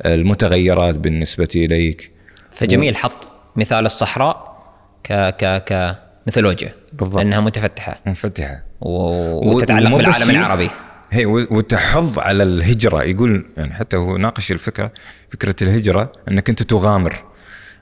المتغيرات 0.07 0.99
بالنسبة 0.99 1.49
إليك. 1.57 2.11
فجميل 2.53 2.97
حط 2.97 3.29
مثال 3.57 3.87
الصحراء 3.87 4.57
ك 5.05 5.13
ك 5.13 5.65
كميثولوجيا 5.65 6.73
بالضبط. 6.93 7.17
لأنها 7.19 7.41
متفتحة. 7.41 8.01
منفتحة. 8.07 8.63
و- 8.81 9.55
وتتعلق 9.55 10.09
بس 10.09 10.23
بالعالم 10.23 10.31
العربي. 10.45 10.71
هي 11.11 11.27
و- 11.27 11.47
وتحض 11.51 12.19
على 12.19 12.43
الهجرة. 12.43 13.03
يقول 13.03 13.47
يعني 13.57 13.75
حتى 13.75 13.97
هو 13.97 14.17
ناقش 14.17 14.53
الفكرة 14.53 14.93
فكرة 15.31 15.57
الهجرة 15.63 16.13
أنك 16.31 16.49
أنت 16.49 16.63
تغامر. 16.63 17.15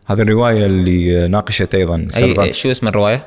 هذه 0.06 0.20
الرواية 0.20 0.66
اللي 0.66 1.28
ناقشت 1.28 1.74
أيضا 1.74 1.96
أي 1.96 2.10
سيرفانتس 2.10 2.56
شو 2.62 2.70
اسم 2.70 2.88
الرواية؟ 2.88 3.26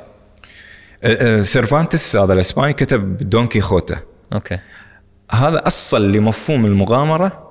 أه، 1.04 1.38
أه، 1.38 1.42
سيرفانتس 1.42 2.16
هذا 2.16 2.34
الإسباني 2.34 2.74
كتب 2.74 3.18
دون 3.30 3.48
كيخوته. 3.48 3.98
okay. 4.34 4.60
هذا 5.32 5.68
أصل 5.68 6.12
لمفهوم 6.12 6.66
المغامرة. 6.66 7.48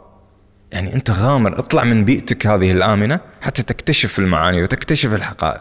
يعني 0.72 0.94
أنت 0.94 1.10
غامر 1.10 1.58
اطلع 1.58 1.84
من 1.84 2.04
بيئتك 2.04 2.46
هذه 2.46 2.72
الآمنة 2.72 3.20
حتى 3.40 3.62
تكتشف 3.62 4.18
المعاني 4.18 4.62
وتكتشف 4.62 5.14
الحقائق. 5.14 5.60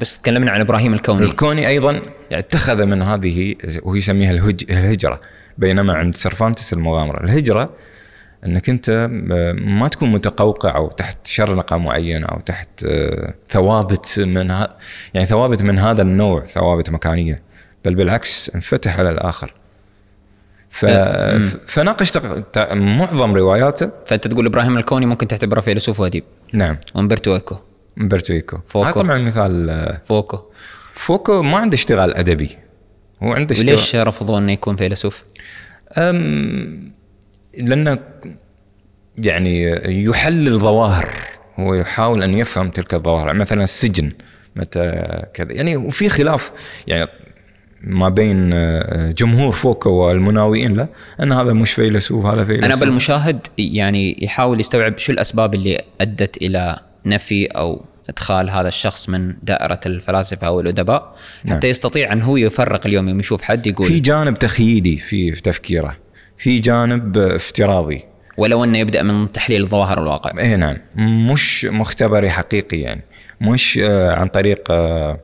بس 0.00 0.18
تكلمنا 0.18 0.50
عن 0.50 0.60
إبراهيم 0.60 0.94
الكوني. 0.94 1.24
الكوني 1.24 1.68
أيضا 1.68 1.92
يعني 1.92 2.38
اتخذ 2.38 2.84
من 2.84 3.02
هذه 3.02 3.54
وهو 3.82 3.94
يسميها 3.94 4.30
الهج... 4.30 4.64
الهجرة 4.70 5.16
بينما 5.58 5.94
عند 5.94 6.14
سيرفانتس 6.14 6.72
المغامرة، 6.72 7.24
الهجرة 7.24 7.68
انك 8.46 8.68
انت 8.68 9.08
ما 9.60 9.88
تكون 9.88 10.10
متقوقع 10.10 10.76
أو 10.76 10.88
تحت 10.88 11.26
شرنقه 11.26 11.76
معينه 11.76 12.26
أو 12.26 12.40
تحت 12.40 12.68
آه، 12.84 13.34
ثوابت 13.50 14.20
من 14.20 14.50
ها... 14.50 14.76
يعني 15.14 15.26
ثوابت 15.26 15.62
من 15.62 15.78
هذا 15.78 16.02
النوع 16.02 16.44
ثوابت 16.44 16.90
مكانية. 16.90 17.42
بل 17.84 17.94
بالعكس 17.94 18.50
انفتح 18.54 18.98
على 18.98 19.10
الآخر. 19.10 19.54
ف... 20.70 20.86
فناقش 21.66 22.10
تق- 22.10 22.38
ت- 22.52 22.72
معظم 22.72 23.34
رواياته. 23.34 23.90
فأنت 24.06 24.28
تقول 24.28 24.46
إبراهيم 24.46 24.78
الكوني 24.78 25.06
ممكن 25.06 25.28
تعتبره 25.28 25.60
فيلسوف 25.60 26.00
وأديب. 26.00 26.24
نعم. 26.52 26.76
وأمبرتو 26.94 27.34
إيكو. 27.34 27.56
أمبرتو 28.00 28.32
إيكو. 28.32 28.58
فوكو. 28.68 28.86
هذا 28.88 28.92
طبعا 28.92 29.18
مثال 29.18 29.70
آه، 29.70 30.00
فوكو. 30.04 30.40
فوكو 30.94 31.42
ما 31.42 31.58
عنده 31.58 31.74
اشتغال 31.74 32.14
أدبي. 32.14 32.56
هو 33.22 33.32
عنده 33.32 33.52
اشتغال 33.52 33.68
وليش 33.68 33.96
رفضوا 33.96 34.38
انه 34.38 34.52
يكون 34.52 34.76
فيلسوف؟ 34.76 35.24
أم 35.98 36.92
لأنه 37.56 37.98
يعني 39.18 39.62
يحلل 40.04 40.58
ظواهر 40.58 41.08
هو 41.58 41.74
يحاول 41.74 42.22
أن 42.22 42.34
يفهم 42.34 42.70
تلك 42.70 42.94
الظواهر 42.94 43.34
مثلا 43.34 43.62
السجن 43.62 44.12
متى 44.56 44.92
كذا 45.34 45.52
يعني 45.52 45.76
وفي 45.76 46.08
خلاف 46.08 46.52
يعني 46.86 47.08
ما 47.80 48.08
بين 48.08 48.50
آه، 48.52 49.10
جمهور 49.10 49.52
فوكو 49.52 49.90
والمناوئين 49.90 50.76
له 50.76 50.88
أن 51.22 51.32
هذا 51.32 51.52
مش 51.52 51.72
فيلسوف 51.72 52.26
هذا 52.26 52.44
فيلسوف 52.44 52.64
أنا 52.64 52.76
بالمشاهد 52.76 53.46
يعني 53.58 54.24
يحاول 54.24 54.60
يستوعب 54.60 54.98
شو 54.98 55.12
الأسباب 55.12 55.54
اللي 55.54 55.80
أدت 56.00 56.36
إلى 56.36 56.80
نفي 57.06 57.46
أو 57.46 57.84
إدخال 58.08 58.50
هذا 58.50 58.68
الشخص 58.68 59.08
من 59.08 59.34
دائرة 59.42 59.80
الفلاسفة 59.86 60.46
أو 60.46 60.60
الأدباء 60.60 61.16
نعم. 61.44 61.56
حتى 61.56 61.68
يستطيع 61.68 62.12
أن 62.12 62.22
هو 62.22 62.36
يفرق 62.36 62.86
اليوم 62.86 63.08
يوم 63.08 63.20
يشوف 63.20 63.42
حد 63.42 63.66
يقول 63.66 63.88
في 63.88 64.00
جانب 64.00 64.38
تخيلي 64.38 64.96
في 64.96 65.32
في 65.32 65.42
تفكيره 65.42 65.96
في 66.38 66.58
جانب 66.58 67.18
افتراضي. 67.18 68.04
ولو 68.36 68.64
أنه 68.64 68.78
يبدأ 68.78 69.02
من 69.02 69.28
تحليل 69.28 69.66
ظواهر 69.66 70.02
الواقع. 70.02 70.40
اي 70.40 70.56
نعم. 70.56 70.76
مش 71.32 71.64
مختبري 71.64 72.30
حقيقي 72.30 72.80
يعني. 72.80 73.02
مش 73.40 73.78
آه، 73.82 74.14
عن 74.14 74.28
طريق 74.28 74.70
آه، 74.70 75.20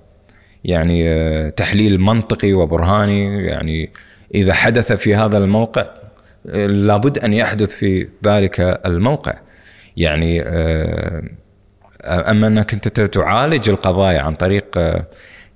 يعني 0.65 1.09
آه، 1.09 1.49
تحليل 1.49 2.01
منطقي 2.01 2.53
وبرهاني. 2.53 3.47
يعني 3.47 3.91
إذا 4.35 4.53
حدث 4.53 4.93
في 4.93 5.15
هذا 5.15 5.39
الموقع 5.39 5.87
لابد 6.45 7.19
أن 7.19 7.33
يحدث 7.33 7.75
في 7.75 8.09
ذلك 8.25 8.61
الموقع. 8.87 9.35
يعني 9.97 10.43
أما 12.05 12.47
أنك 12.47 12.73
أنت 12.73 12.89
تعالج 12.89 13.69
القضايا 13.69 14.23
عن 14.23 14.35
طريق 14.35 14.79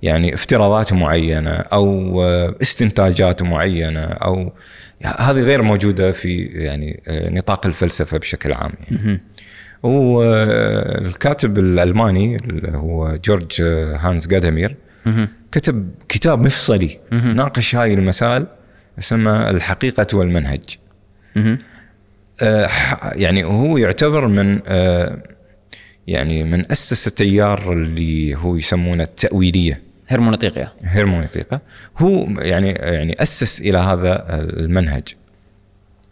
يعني 0.01 0.33
افتراضات 0.33 0.93
معينة 0.93 1.51
أو 1.51 2.21
استنتاجات 2.61 3.41
معينة 3.41 4.03
أو 4.03 4.51
هذه 5.03 5.39
غير 5.39 5.61
موجودة 5.61 6.11
في 6.11 6.37
يعني 6.45 7.03
نطاق 7.09 7.65
الفلسفة 7.65 8.17
بشكل 8.17 8.53
عام 8.53 8.71
يعني. 8.91 9.21
والكاتب 9.83 11.57
الألماني 11.57 12.35
اللي 12.35 12.77
هو 12.77 13.19
جورج 13.25 13.61
هانز 13.95 14.27
جادامير 14.27 14.75
كتب 15.51 15.89
كتاب 16.09 16.45
مفصلي 16.45 16.99
ناقش 17.11 17.75
هاي 17.75 17.93
المسائل 17.93 18.47
اسمه 18.99 19.49
الحقيقة 19.49 20.17
والمنهج. 20.17 20.77
آه 22.41 22.69
يعني 23.15 23.43
هو 23.43 23.77
يعتبر 23.77 24.27
من 24.27 24.59
آه 24.67 25.23
يعني 26.07 26.43
من 26.43 26.71
أسس 26.71 27.07
التيار 27.07 27.73
اللي 27.73 28.35
هو 28.35 28.55
يسمونه 28.55 29.03
التأويلية. 29.03 29.81
هرمونيطيقيا 30.07 30.71
هرمونيطيقا 30.83 31.57
هو 31.97 32.25
يعني 32.39 32.71
يعني 32.71 33.21
أسس 33.21 33.61
إلى 33.61 33.77
هذا 33.77 34.25
المنهج. 34.39 35.03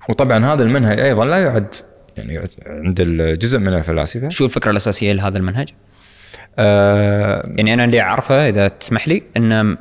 وطبعا 0.09 0.45
هذا 0.53 0.63
المنهج 0.63 0.99
أيضا 0.99 1.25
لا 1.25 1.37
يعد 1.37 1.75
يعني 2.17 2.47
عند 2.65 2.99
الجزء 2.99 3.59
من 3.59 3.73
الفلاسفة. 3.73 4.29
شو 4.29 4.45
الفكرة 4.45 4.71
الأساسية 4.71 5.13
لهذا 5.13 5.37
المنهج؟ 5.37 5.69
آه 6.59 7.49
يعني 7.55 7.73
أنا 7.73 7.85
اللي 7.85 8.01
أعرفه 8.01 8.49
إذا 8.49 8.67
تسمح 8.67 9.07
لي 9.07 9.23
انه 9.37 9.77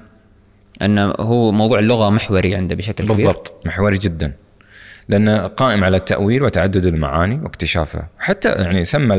انه 0.83 1.15
هو 1.21 1.53
موضوع 1.53 1.79
اللغة 1.79 2.11
محوري 2.11 2.55
عنده 2.55 2.75
بشكل 2.75 3.05
كبير. 3.05 3.17
بالضبط 3.17 3.61
محوري 3.67 3.99
جدا. 3.99 4.33
لأنه 5.09 5.47
قائم 5.47 5.85
على 5.85 5.97
التأويل 5.97 6.43
وتعدد 6.43 6.87
المعاني 6.87 7.41
واكتشافها. 7.43 8.09
حتى 8.19 8.49
يعني 8.49 8.85
سمى 8.85 9.15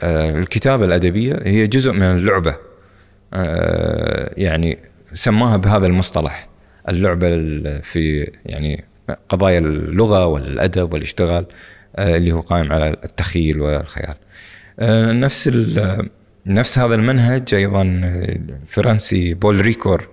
آه، 0.00 0.38
الكتابة 0.38 0.84
الأدبية 0.84 1.40
هي 1.42 1.66
جزء 1.66 1.92
من 1.92 2.02
اللعبة. 2.02 2.54
يعني 4.36 4.78
سماها 5.14 5.56
بهذا 5.56 5.86
المصطلح 5.86 6.48
اللعبة 6.88 7.28
في 7.80 8.30
يعني 8.46 8.84
قضايا 9.28 9.58
اللغة 9.58 10.26
والأدب 10.26 10.92
والاشتغال 10.92 11.46
آه، 11.96 12.16
اللي 12.16 12.32
هو 12.32 12.40
قائم 12.40 12.72
على 12.72 12.96
التخيل 13.04 13.60
والخيال. 13.60 14.14
آه، 14.80 15.12
نفس 15.12 15.50
نفس 16.46 16.78
هذا 16.78 16.94
المنهج 16.94 17.54
أيضا 17.54 17.82
الفرنسي 17.82 19.34
بول 19.34 19.60
ريكور 19.60 20.08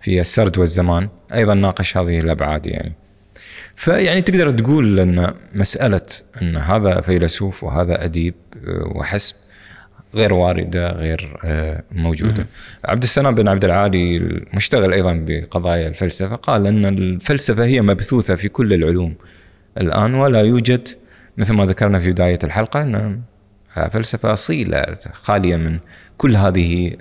في 0.00 0.20
السرد 0.20 0.58
والزمان 0.58 1.08
أيضا 1.34 1.54
ناقش 1.54 1.96
هذه 1.96 2.20
الابعاد 2.20 2.66
يعني. 2.66 2.92
فيعني 3.76 4.22
تقدر 4.22 4.50
تقول 4.50 5.00
أن 5.00 5.34
مسألة 5.54 6.06
أن 6.42 6.56
هذا 6.56 7.00
فيلسوف 7.00 7.64
وهذا 7.64 8.04
أديب 8.04 8.34
آه، 8.68 8.92
وحسب 8.94 9.34
غير 10.14 10.34
واردة 10.34 10.92
غير 10.92 11.36
آه، 11.44 11.82
موجودة. 11.92 12.46
عبد 12.84 13.02
السلام 13.02 13.34
بن 13.34 13.48
عبد 13.48 13.64
العالي 13.64 14.16
المشتغل 14.16 14.92
أيضا 14.92 15.24
بقضايا 15.26 15.88
الفلسفة 15.88 16.36
قال 16.36 16.66
أن 16.66 16.86
الفلسفة 16.86 17.64
هي 17.64 17.80
مبثوثة 17.80 18.36
في 18.36 18.48
كل 18.48 18.72
العلوم 18.72 19.14
الآن 19.80 20.14
ولا 20.14 20.40
يوجد 20.40 20.88
مثل 21.36 21.54
ما 21.54 21.66
ذكرنا 21.66 21.98
في 21.98 22.12
بداية 22.12 22.38
الحلقة 22.44 22.82
أن 22.82 23.20
فلسفة 23.92 24.32
أصيلة 24.32 24.96
خالية 25.12 25.56
من 25.56 25.78
كل 26.16 26.36
هذه 26.36 26.96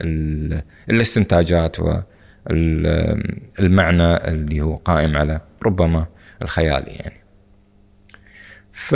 الاستنتاجات 0.90 1.80
والمعنى 2.50 4.28
اللي 4.28 4.62
هو 4.62 4.76
قائم 4.76 5.18
على 5.18 5.42
ربما 5.66 6.06
الخيال 6.44 6.84
يعني. 6.88 7.20
ف 8.72 8.96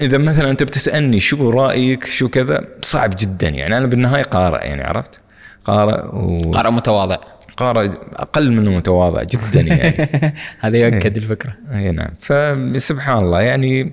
إذا 0.00 0.18
مثلا 0.18 0.50
أنت 0.50 0.62
بتسألني 0.62 1.20
شو 1.20 1.50
رأيك 1.50 2.04
شو 2.04 2.28
كذا 2.28 2.64
صعب 2.82 3.14
جدا 3.18 3.48
يعني. 3.48 3.76
أنا 3.76 3.86
بالنهاية 3.86 4.22
قارئ 4.22 4.66
يعني 4.66 4.82
عرفت؟ 4.82 5.20
قارئ 5.64 6.06
و... 6.06 6.50
قارئ 6.50 6.70
متواضع. 6.70 7.18
قارئ 7.56 7.90
أقل 8.16 8.52
منه 8.52 8.70
متواضع 8.70 9.22
جدا 9.22 9.60
يعني. 9.60 10.08
هذا 10.60 10.78
يؤكد 10.78 11.16
إيه. 11.16 11.22
الفكرة. 11.22 11.54
اي 11.72 11.92
نعم. 11.92 12.10
فسبحان 12.20 13.18
الله 13.18 13.40
يعني 13.40 13.92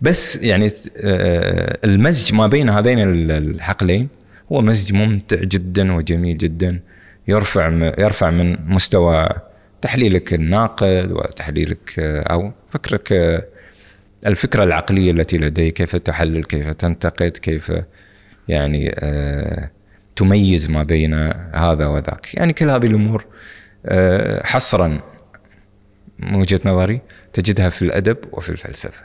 بس 0.00 0.42
يعني 0.42 0.66
آه، 0.96 1.78
المزج 1.84 2.34
ما 2.34 2.46
بين 2.46 2.70
هذين 2.70 2.98
الحقلين 3.30 4.08
هو 4.52 4.62
مزج 4.62 4.94
ممتع 4.94 5.36
جدا 5.36 5.92
وجميل 5.92 6.38
جدا 6.38 6.80
يرفع 7.28 7.92
يرفع 7.98 8.30
من 8.30 8.56
مستوى 8.66 9.28
تحليلك 9.82 10.34
الناقد 10.34 11.12
وتحليلك 11.12 11.94
آه، 11.98 12.22
أو 12.22 12.52
فكرك 12.70 13.12
آه، 13.12 13.42
الفكرة 14.26 14.64
العقلية 14.64 15.10
التي 15.10 15.38
لديك 15.38 15.74
كيف 15.74 15.96
تحلل 15.96 16.44
كيف 16.44 16.68
تنتقد 16.68 17.30
كيف 17.30 17.72
يعني 18.48 18.94
آه 18.98 19.70
تميز 20.16 20.70
ما 20.70 20.82
بين 20.82 21.14
هذا 21.54 21.86
وذاك. 21.86 22.34
يعني 22.34 22.52
كل 22.52 22.70
هذه 22.70 22.86
الأمور 22.86 23.24
آه 23.86 24.46
حصرا 24.46 25.00
من 26.18 26.34
وجهة 26.34 26.60
نظري 26.64 27.00
تجدها 27.32 27.68
في 27.68 27.82
الأدب 27.82 28.16
وفي 28.32 28.50
الفلسفة. 28.50 29.02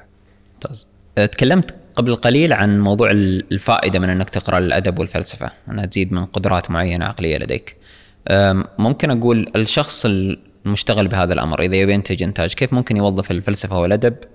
ممتاز 0.53 0.87
تكلمت 1.15 1.75
قبل 1.93 2.15
قليل 2.15 2.53
عن 2.53 2.79
موضوع 2.79 3.11
الفائدة 3.11 3.99
من 3.99 4.09
إنك 4.09 4.29
تقرأ 4.29 4.57
الأدب 4.57 4.99
والفلسفة 4.99 5.51
أنها 5.69 5.85
تزيد 5.85 6.13
من 6.13 6.25
قدرات 6.25 6.71
معينة 6.71 7.05
عقلية 7.05 7.37
لديك. 7.37 7.75
ممكن 8.79 9.11
أقول 9.11 9.51
الشخص 9.55 10.05
المشتغل 10.65 11.07
بهذا 11.07 11.33
الأمر 11.33 11.61
إذا 11.61 11.75
يبي 11.75 11.93
ينتج 11.93 12.23
إنتاج 12.23 12.53
كيف 12.53 12.73
ممكن 12.73 12.97
يوظف 12.97 13.31
الفلسفة 13.31 13.79
والأدب 13.79 14.13
آه، 14.13 14.34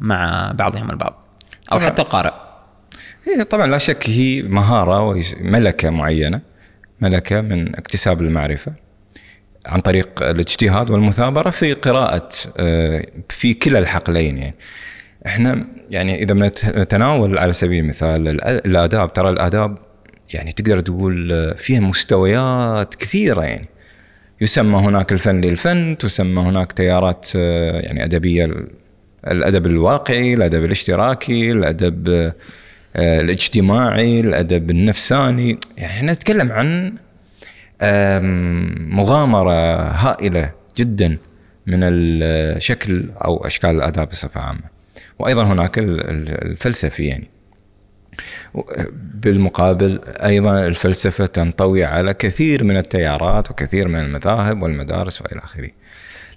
مع 0.00 0.52
بعضهم 0.54 0.90
البعض. 0.90 1.24
أو 1.72 1.80
حتى 1.80 2.02
القارئ. 2.02 2.32
هي 3.24 3.44
طبعا 3.44 3.66
لا 3.66 3.78
شك 3.78 4.10
هي 4.10 4.42
مهارة 4.42 5.00
وملكه 5.00 5.90
معينة. 5.90 6.40
ملكة 7.00 7.40
من 7.40 7.76
اكتساب 7.76 8.22
المعرفة 8.22 8.72
عن 9.66 9.80
طريق 9.80 10.22
الاجتهاد 10.22 10.90
والمثابرة 10.90 11.50
في 11.50 11.72
قراءة 11.72 12.28
آه، 12.56 13.06
في 13.28 13.54
كلا 13.54 13.78
الحقلين 13.78 14.38
يعني. 14.38 14.54
إحنا 15.26 15.66
يعني 15.90 16.22
إذا 16.22 16.34
بنتناول 16.34 17.38
على 17.38 17.52
سبيل 17.52 17.84
المثال 17.84 18.28
الآداب 18.66 19.12
ترى 19.12 19.28
الآداب 19.28 19.78
يعني 20.34 20.52
تقدر 20.52 20.80
تقول 20.80 21.32
آه، 21.32 21.54
فيها 21.54 21.80
مستويات 21.80 22.94
كثيرة 22.94 23.42
يعني. 23.42 23.68
يسمى 24.40 24.78
هناك 24.78 25.12
الفن 25.12 25.40
للفن 25.40 25.96
تسمى 25.98 26.42
هناك 26.42 26.72
تيارات 26.72 27.34
يعني 27.34 28.04
أدبية 28.04 28.50
الأدب 29.26 29.66
الواقعي 29.66 30.34
الأدب 30.34 30.64
الاشتراكي 30.64 31.50
الأدب 31.50 32.08
آه، 32.96 33.20
الاجتماعي 33.20 34.20
الأدب 34.20 34.70
النفساني. 34.70 35.58
يعني 35.76 35.92
إحنا 35.92 36.12
نتكلم 36.12 36.52
عن 36.52 36.94
مغامرة 38.90 39.82
هائلة 39.90 40.52
جدا 40.76 41.18
من 41.66 41.78
الشكل 41.82 43.10
أو 43.24 43.46
أشكال 43.46 43.70
الآداب 43.70 44.08
بصفة 44.08 44.40
عامة. 44.40 44.74
وأيضا 45.18 45.44
هناك 45.44 45.78
الفلسفي 45.78 47.04
يعني. 47.04 47.30
بالمقابل 49.14 50.00
أيضا 50.06 50.66
الفلسفة 50.66 51.26
تنطوي 51.26 51.84
على 51.84 52.14
كثير 52.14 52.64
من 52.64 52.76
التيارات 52.76 53.50
وكثير 53.50 53.88
من 53.88 54.00
المذاهب 54.00 54.62
والمدارس 54.62 55.22
وإلى 55.22 55.40
آخره. 55.40 55.70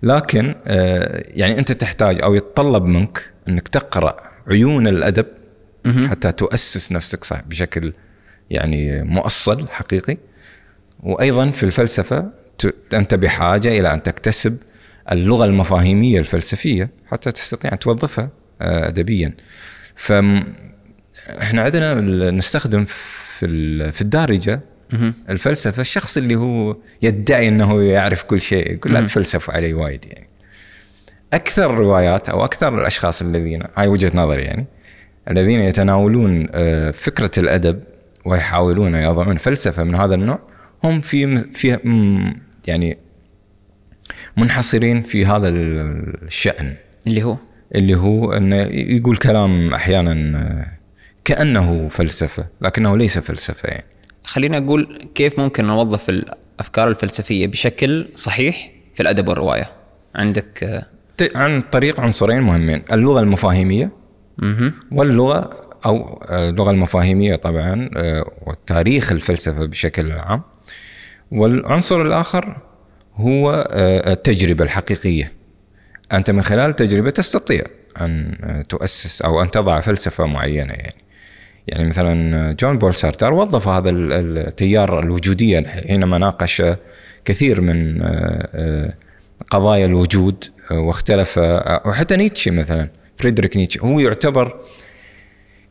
لكن 0.03 0.55
آه، 0.65 1.23
يعني 1.27 1.59
أنت 1.59 1.71
تحتاج 1.71 2.21
أو 2.21 2.35
يتطلب 2.35 2.83
منك 2.83 3.29
أنك 3.49 3.67
تقرأ 3.67 4.15
عيون 4.47 4.87
الأدب 4.87 5.25
حتى 6.09 6.31
تؤسس 6.31 6.91
نفسك 6.91 7.23
صح 7.23 7.41
بشكل 7.41 7.93
يعني 8.49 9.03
مؤصل 9.03 9.67
حقيقي. 9.69 10.17
وأيضا 11.03 11.51
في 11.51 11.63
الفلسفة 11.63 12.29
أنت 12.93 13.15
بحاجة 13.15 13.79
إلى 13.79 13.93
أن 13.93 14.03
تكتسب 14.03 14.57
اللغة 15.11 15.45
المفاهيمية 15.45 16.19
الفلسفية 16.19 16.89
حتى 17.05 17.31
تستطيع 17.31 17.73
أن 17.73 17.79
توظفها 17.79 18.29
آه، 18.61 18.87
ادبيا. 18.87 19.33
ف 19.95 20.11
إحنا 21.29 21.61
عندنا 21.61 21.93
نستخدم 22.31 22.85
في 22.85 23.91
في 23.91 24.01
الدارجة 24.01 24.61
الفلسفة 25.29 25.81
الشخص 25.81 26.17
اللي 26.17 26.35
هو 26.35 26.77
يدعي 27.01 27.47
إنه 27.47 27.83
يعرف 27.83 28.23
كل 28.23 28.41
شيء 28.41 28.71
يقول 28.71 28.93
لا 28.93 29.01
تفلسفوا 29.01 29.53
علي 29.53 29.73
وايد 29.73 30.05
يعني. 30.05 30.27
أكثر 31.33 31.73
الروايات 31.73 32.29
أو 32.29 32.45
أكثر 32.45 32.81
الأشخاص 32.81 33.21
الذين 33.21 33.63
هاي 33.75 33.87
وجهة 33.87 34.11
نظري 34.13 34.41
يعني 34.41 34.65
الذين 35.31 35.59
يتناولون 35.59 36.47
آه، 36.51 36.91
فكرة 36.91 37.31
الأدب 37.37 37.83
ويحاولون 38.25 38.95
يضعون 38.95 39.37
فلسفة 39.37 39.83
من 39.83 39.95
هذا 39.95 40.15
النوع 40.15 40.39
هم 40.83 41.01
في 41.01 41.37
في 41.37 41.79
يعني 42.67 42.97
منحصرين 44.37 45.01
في 45.01 45.25
هذا 45.25 45.49
الشأن. 45.49 46.75
اللي 47.07 47.23
هو؟ 47.23 47.37
اللي 47.75 47.95
هو 47.95 48.33
إنه 48.33 48.55
يقول 48.71 49.17
كلام 49.17 49.73
أحيانا 49.73 50.39
آه، 50.39 50.67
كأنه 51.25 51.89
فلسفة 51.89 52.45
لكنه 52.61 52.97
ليس 52.97 53.19
فلسفة 53.19 53.69
يعني. 53.69 53.85
خلينا 54.27 54.57
أقول 54.57 55.09
كيف 55.15 55.39
ممكن 55.39 55.65
نوظف 55.65 56.09
الأفكار 56.09 56.87
الفلسفية 56.87 57.47
بشكل 57.47 58.09
صحيح 58.15 58.71
في 58.95 59.03
الأدب 59.03 59.27
والرواية. 59.27 59.71
عندك 60.15 60.63
آه، 60.63 60.87
عن 61.35 61.61
طريق 61.61 61.99
عنصرين 61.99 62.41
مهمين 62.41 62.83
اللغة 62.91 63.19
المفاهيمية. 63.19 63.91
واللغة 64.91 65.49
أو 65.85 66.23
آه، 66.29 66.49
اللغة 66.49 66.71
المفاهيمية 66.71 67.35
طبعا 67.35 67.89
آه، 67.97 68.31
والتاريخ 68.45 69.11
الفلسفه 69.11 69.65
بشكل 69.65 70.11
عام. 70.11 70.41
والعنصر 71.31 72.01
الآخر 72.01 72.57
هو 73.15 73.67
التجربة 74.07 74.63
الحقيقية. 74.63 75.31
أنت 76.13 76.31
من 76.31 76.41
خلال 76.41 76.69
التجربه 76.69 77.09
تستطيع 77.09 77.63
أن 78.01 78.63
تؤسس 78.69 79.21
أو 79.21 79.41
أن 79.41 79.51
تضع 79.51 79.79
فلسفة 79.79 80.25
معينة 80.25 80.73
يعني. 80.73 81.06
يعني 81.67 81.87
مثلا 81.87 82.51
جون 82.59 82.77
بول 82.77 82.93
سارتر 82.93 83.33
وظف 83.33 83.67
هذا 83.67 83.89
ال- 83.89 84.37
التيار 84.37 84.99
الوجوديه 84.99 85.67
حينما 85.67 86.17
ناقش 86.17 86.63
كثير 87.25 87.61
من 87.61 88.01
آه، 88.01 88.07
آه، 88.53 88.93
قضايا 89.49 89.85
الوجود 89.85 90.43
آه، 90.71 90.79
واختلف 90.79 91.37
وحتى 91.85 92.15
نيتشه 92.15 92.51
مثلا 92.51 92.89
فريدريك 93.17 93.57
نيتشه 93.57 93.79
هو 93.79 93.99
يعتبر 93.99 94.59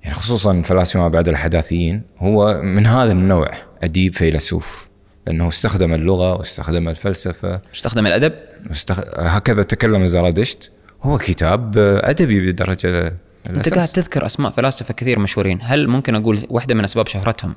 يعني 0.03 0.15
خصوصا 0.15 0.63
فلاسفه 0.63 1.01
ما 1.01 1.09
بعد 1.09 1.29
الحداثيين 1.29 2.03
هو 2.19 2.61
من 2.63 2.87
هذا 2.87 3.13
النوع 3.13 3.51
أديب 3.83 4.15
فيلسوف 4.15 4.89
لأنه 5.27 5.49
استخدم 5.49 5.95
اللغة 5.95 6.35
واستخدم 6.35 6.89
الفلسفة. 6.89 7.61
استخدم 7.75 8.07
الأدب؟ 8.07 8.33
واستخ... 8.69 9.01
هكذا 9.19 9.63
تكلم 9.63 10.07
زرادشت 10.07 10.71
هو 11.03 11.19
كتاب 11.19 11.79
أدبي 11.79 12.53
بدرجة 12.53 13.15
أنت. 13.51 13.75
قاعد 13.75 13.89
تذكر 13.89 14.27
أسماء 14.27 14.51
فلاسفة 14.51 14.95
كثير 14.95 15.19
مشهورين. 15.19 15.59
هل 15.63 15.89
ممكن 15.89 16.15
أقول 16.15 16.39
واحدة 16.51 16.75
من 16.75 16.85
أسباب 16.85 17.07
شهرتهم 17.07 17.55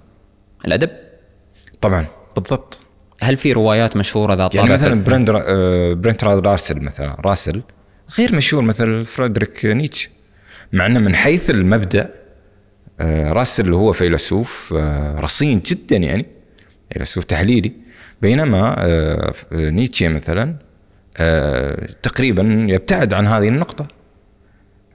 الأدب؟ 0.65 0.89
طبعا. 1.81 2.05
بالضبط. 2.35 2.79
هل 3.21 3.37
في 3.37 3.53
روايات 3.53 3.97
مشهورة 3.97 4.33
ذات 4.33 4.55
يعني 4.55 4.69
مثلا 4.69 5.03
برند 5.03 5.29
آه، 5.29 5.93
برنت 5.93 6.23
راسل 6.23 6.81
مثلا 6.81 7.17
راسل 7.25 7.61
غير 8.17 8.35
مشهور 8.35 8.63
مثل 8.63 9.05
فريدريك 9.05 9.65
نيتشه. 9.65 10.09
مع 10.73 10.85
إنه 10.85 10.99
من 10.99 11.15
حيث 11.15 11.49
المبدأ 11.49 12.09
آه، 12.99 13.33
راسل 13.33 13.73
هو 13.73 13.91
فيلسوف 13.91 14.73
آه، 14.77 15.19
رصين 15.19 15.61
جدا 15.65 15.97
يعني 15.97 16.25
فيلسوف 16.93 17.23
تحليلي. 17.23 17.73
بينما 18.21 18.75
نيتشه 19.51 20.07
مثلا 20.07 20.55
تقريبا 22.03 22.65
يبتعد 22.69 23.13
عن 23.13 23.27
هذه 23.27 23.47
النقطة. 23.47 23.87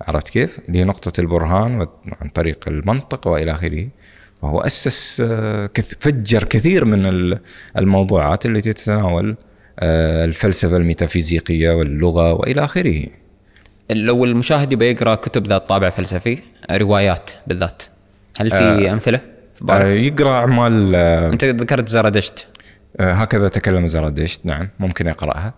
عرفت 0.02 0.28
كيف؟ 0.28 0.58
اللي 0.68 0.78
هي 0.78 0.84
نقطة 0.84 1.20
البرهان 1.20 1.86
عن 2.20 2.28
طريق 2.28 2.64
المنطق 2.68 3.26
وإلى 3.26 3.52
آخره 3.52 3.88
وهو 4.42 4.60
أسس 4.60 5.20
آه، 5.26 5.70
فجر 6.00 6.44
كثير 6.44 6.84
من 6.84 7.06
ال- 7.06 7.40
الموضوعات 7.78 8.46
التي 8.46 8.72
تتناول 8.72 9.36
آه، 9.78 10.24
الفلسفة 10.24 10.76
الميتافيزيقية 10.76 11.70
واللغة 11.70 12.32
وإلى 12.32 12.64
آخره 12.64 13.06
لو 13.90 14.24
المشاهد 14.24 14.72
يبغى 14.72 14.90
يقرأ 14.90 15.14
كتب 15.14 15.46
ذات 15.46 15.68
طابع 15.68 15.90
فلسفي 15.90 16.38
روايات 16.70 17.30
بالذات 17.46 17.82
هل 18.40 18.50
في 18.50 18.92
أمثلة 18.92 19.18
في 19.18 19.62
آه، 19.62 19.64
بالك؟ 19.66 19.96
يقرأ 19.96 20.30
أعمال 20.30 20.94
آه، 20.94 21.30
أنت 21.32 21.44
ذكرت 21.44 21.88
زرادشت 21.88 22.46
آه، 23.00 23.12
هكذا 23.12 23.48
تكلم 23.48 23.86
زرادشت 23.86 24.46
نعم 24.46 24.68
ممكن 24.80 25.06
يقرأها 25.06 25.54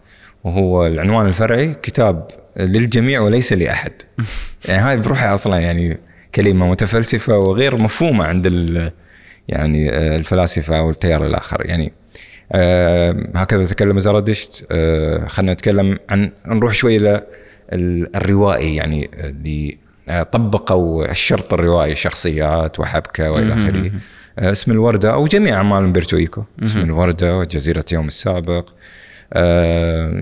وهو 0.46 0.86
العنوان 0.86 1.26
الفرعي 1.26 1.74
كتاب 1.82 2.28
للجميع 2.56 3.20
وليس 3.20 3.52
لأحد. 3.52 3.92
يعني 4.68 4.82
هذه 4.82 4.98
بروحها 4.98 5.34
أصلا 5.34 5.58
يعني 5.58 5.98
كلمة 6.34 6.66
متفلسفة 6.70 7.38
وغير 7.38 7.76
مفهومة 7.76 8.24
عند 8.24 8.46
يعني 9.48 9.90
آه، 9.90 10.16
الفلاسفة 10.16 10.78
أو 10.78 10.90
التيار 10.90 11.26
الآخر. 11.26 11.66
يعني 11.66 11.92
آه، 12.52 13.16
هكذا 13.34 13.64
تكلم 13.64 13.98
زرادشت. 13.98 14.66
آه، 14.70 15.26
خلينا 15.26 15.52
نتكلم 15.52 15.98
عن 16.10 16.30
نروح 16.46 16.72
شوي 16.72 16.96
إلى 16.96 17.22
ال- 17.72 18.16
الروائي 18.16 18.76
يعني 18.76 19.10
اللي 19.14 19.78
آه، 20.08 20.22
طبقوا 20.22 21.10
الشرط 21.10 21.54
الروائي 21.54 21.94
شخصيات 21.94 22.80
وحبكة 22.80 23.30
وإلى 23.30 23.52
آخره. 23.52 23.90
آه، 24.38 24.50
اسم 24.50 24.72
الوردة 24.72 25.12
أو 25.12 25.26
جميع 25.26 25.56
أعمال 25.56 25.78
أمبرتو 25.84 26.16
إيكو. 26.16 26.44
اسم 26.64 26.80
الوردة 26.80 27.38
وجزيرة 27.38 27.84
اليوم 27.92 28.06
السابق. 28.06 28.68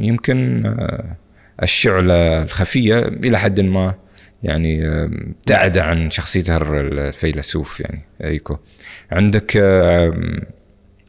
يمكن 0.00 0.66
آه، 0.66 1.16
الشعلة 1.62 2.42
الخفية 2.42 2.98
إلى 2.98 3.38
حد 3.38 3.60
ما 3.60 3.94
يعني 4.42 4.88
آه، 4.88 5.04
ابتعد 5.40 5.78
عن 5.78 6.10
شخصيته 6.10 6.56
الفيلسوف 6.56 7.80
يعني 7.80 8.00
إيكو. 8.24 8.56
عندك 9.12 9.56
آه، 9.56 10.14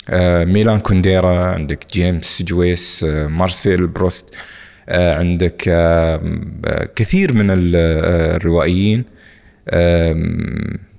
آه، 0.09 0.45
ميلان 0.45 0.79
كونديرا 0.79 1.45
عندك 1.45 1.79
جيمس 1.93 2.41
جويس 2.47 3.03
آه، 3.09 3.27
مارسيل 3.27 3.87
بروست 3.87 4.35
آه، 4.89 5.15
عندك 5.17 5.63
آه، 5.67 6.21
آه، 6.65 6.89
كثير 6.95 7.33
من 7.33 7.51
ال- 7.51 7.75
آه، 7.75 8.35
الروائيين. 8.35 9.05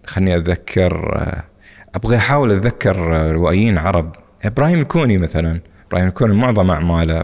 خلني 0.06 0.36
أتذكر 0.36 1.16
آه، 1.18 1.44
أبغى 1.94 2.16
أحاول 2.16 2.52
أتذكر 2.52 3.16
آه، 3.16 3.32
روائيين 3.32 3.78
عرب. 3.78 4.12
إبراهيم 4.44 4.80
الكوني 4.80 5.18
مثلا. 5.18 5.60
إبراهيم 5.88 6.08
الكوني 6.08 6.34
معظم 6.34 6.70
أعماله 6.70 7.22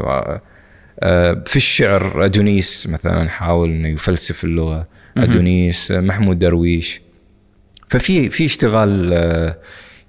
آه، 1.01 1.43
في 1.47 1.57
الشعر 1.57 2.25
أدونيس 2.25 2.87
مثلا 2.87 3.29
حاول 3.29 3.69
إنه 3.71 3.89
يفلسف 3.89 4.45
اللغة. 4.45 4.87
أدونيس 5.17 5.91
آه، 5.91 6.01
محمود 6.01 6.39
درويش. 6.39 7.01
ففي 7.89 8.31
في 8.31 8.47
اشتغال 8.47 9.13
آه، 9.13 9.57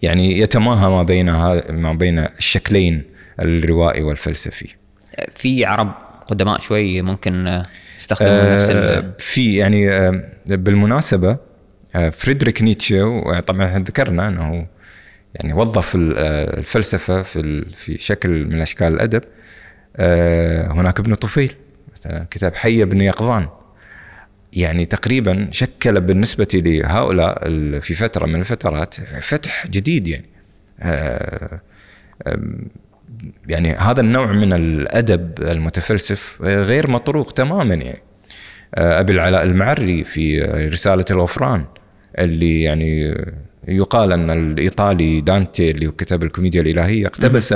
يعني 0.02 0.40
يتماهى 0.40 0.90
ما 0.90 1.04
بين 1.04 1.32
ما 1.72 1.94
بين 1.94 2.20
الشكلين 2.20 3.04
الروائي 3.42 4.04
والفلسفي. 4.04 4.76
في 5.36 5.66
عرب 5.66 5.94
قدماء 6.26 6.62
شوي 6.62 7.02
ممكن 7.02 7.48
آه، 7.48 7.66
يستخدمون 7.98 8.54
نفس 8.54 8.72
في 9.20 9.56
يعني 9.56 10.12
بالمناسبة 10.46 11.38
فريدريك 12.12 12.62
نيتشه 12.62 13.24
إحنا 13.40 13.80
ذكرنا 13.80 14.30
إنه 14.30 14.68
يعني 15.36 15.54
وظف 15.54 15.96
آه، 15.96 16.58
الفلسفة 16.58 17.22
في 17.22 17.66
في 17.78 17.98
شكل 17.98 18.46
من 18.46 18.62
أشكال 18.62 18.88
الأدب. 18.88 19.22
آه، 19.96 20.72
هناك 20.72 21.00
ابن 21.00 21.14
طفيل 21.14 21.56
مثلا 21.94 22.28
كتاب 22.32 22.56
حي 22.56 22.86
بن 22.86 23.02
يقظان. 23.02 23.48
يعني 24.54 24.86
تقريبا 24.86 25.48
شكل 25.52 26.02
بالنسبة 26.02 26.48
لهؤلاء 26.54 27.50
في 27.80 27.94
فترة 27.94 28.26
من 28.26 28.40
الفترات 28.40 28.94
فتح 29.22 29.68
جديد 29.68 30.08
يعني. 30.08 30.26
آه، 30.80 31.62
يعني 33.48 33.74
هذا 33.76 34.02
النوع 34.02 34.32
من 34.32 34.54
الأدب 34.54 35.42
المتفلسف 35.42 36.42
غير 36.42 36.92
مطروق 36.92 37.32
تماما 37.32 37.76
يعني. 37.76 38.02
أبي 38.74 39.14
العلاء 39.14 39.44
المعري 39.44 40.04
في 40.04 40.42
رسالة 40.72 41.06
الغفران 41.12 41.66
اللي 42.18 42.62
يعني 42.62 43.16
يقال 43.68 44.12
أن 44.12 44.30
الإيطالي 44.30 45.22
دانتي 45.22 45.72
اللي 45.72 45.92
كتب 45.92 46.24
الكوميديا 46.24 46.62
الإلهية 46.62 47.08
اقتبس 47.08 47.54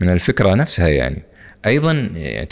من 0.00 0.08
الفكرة 0.08 0.54
نفسها 0.54 0.88
يعني. 0.88 1.22
أيضا 1.66 1.92
يعني 2.14 2.48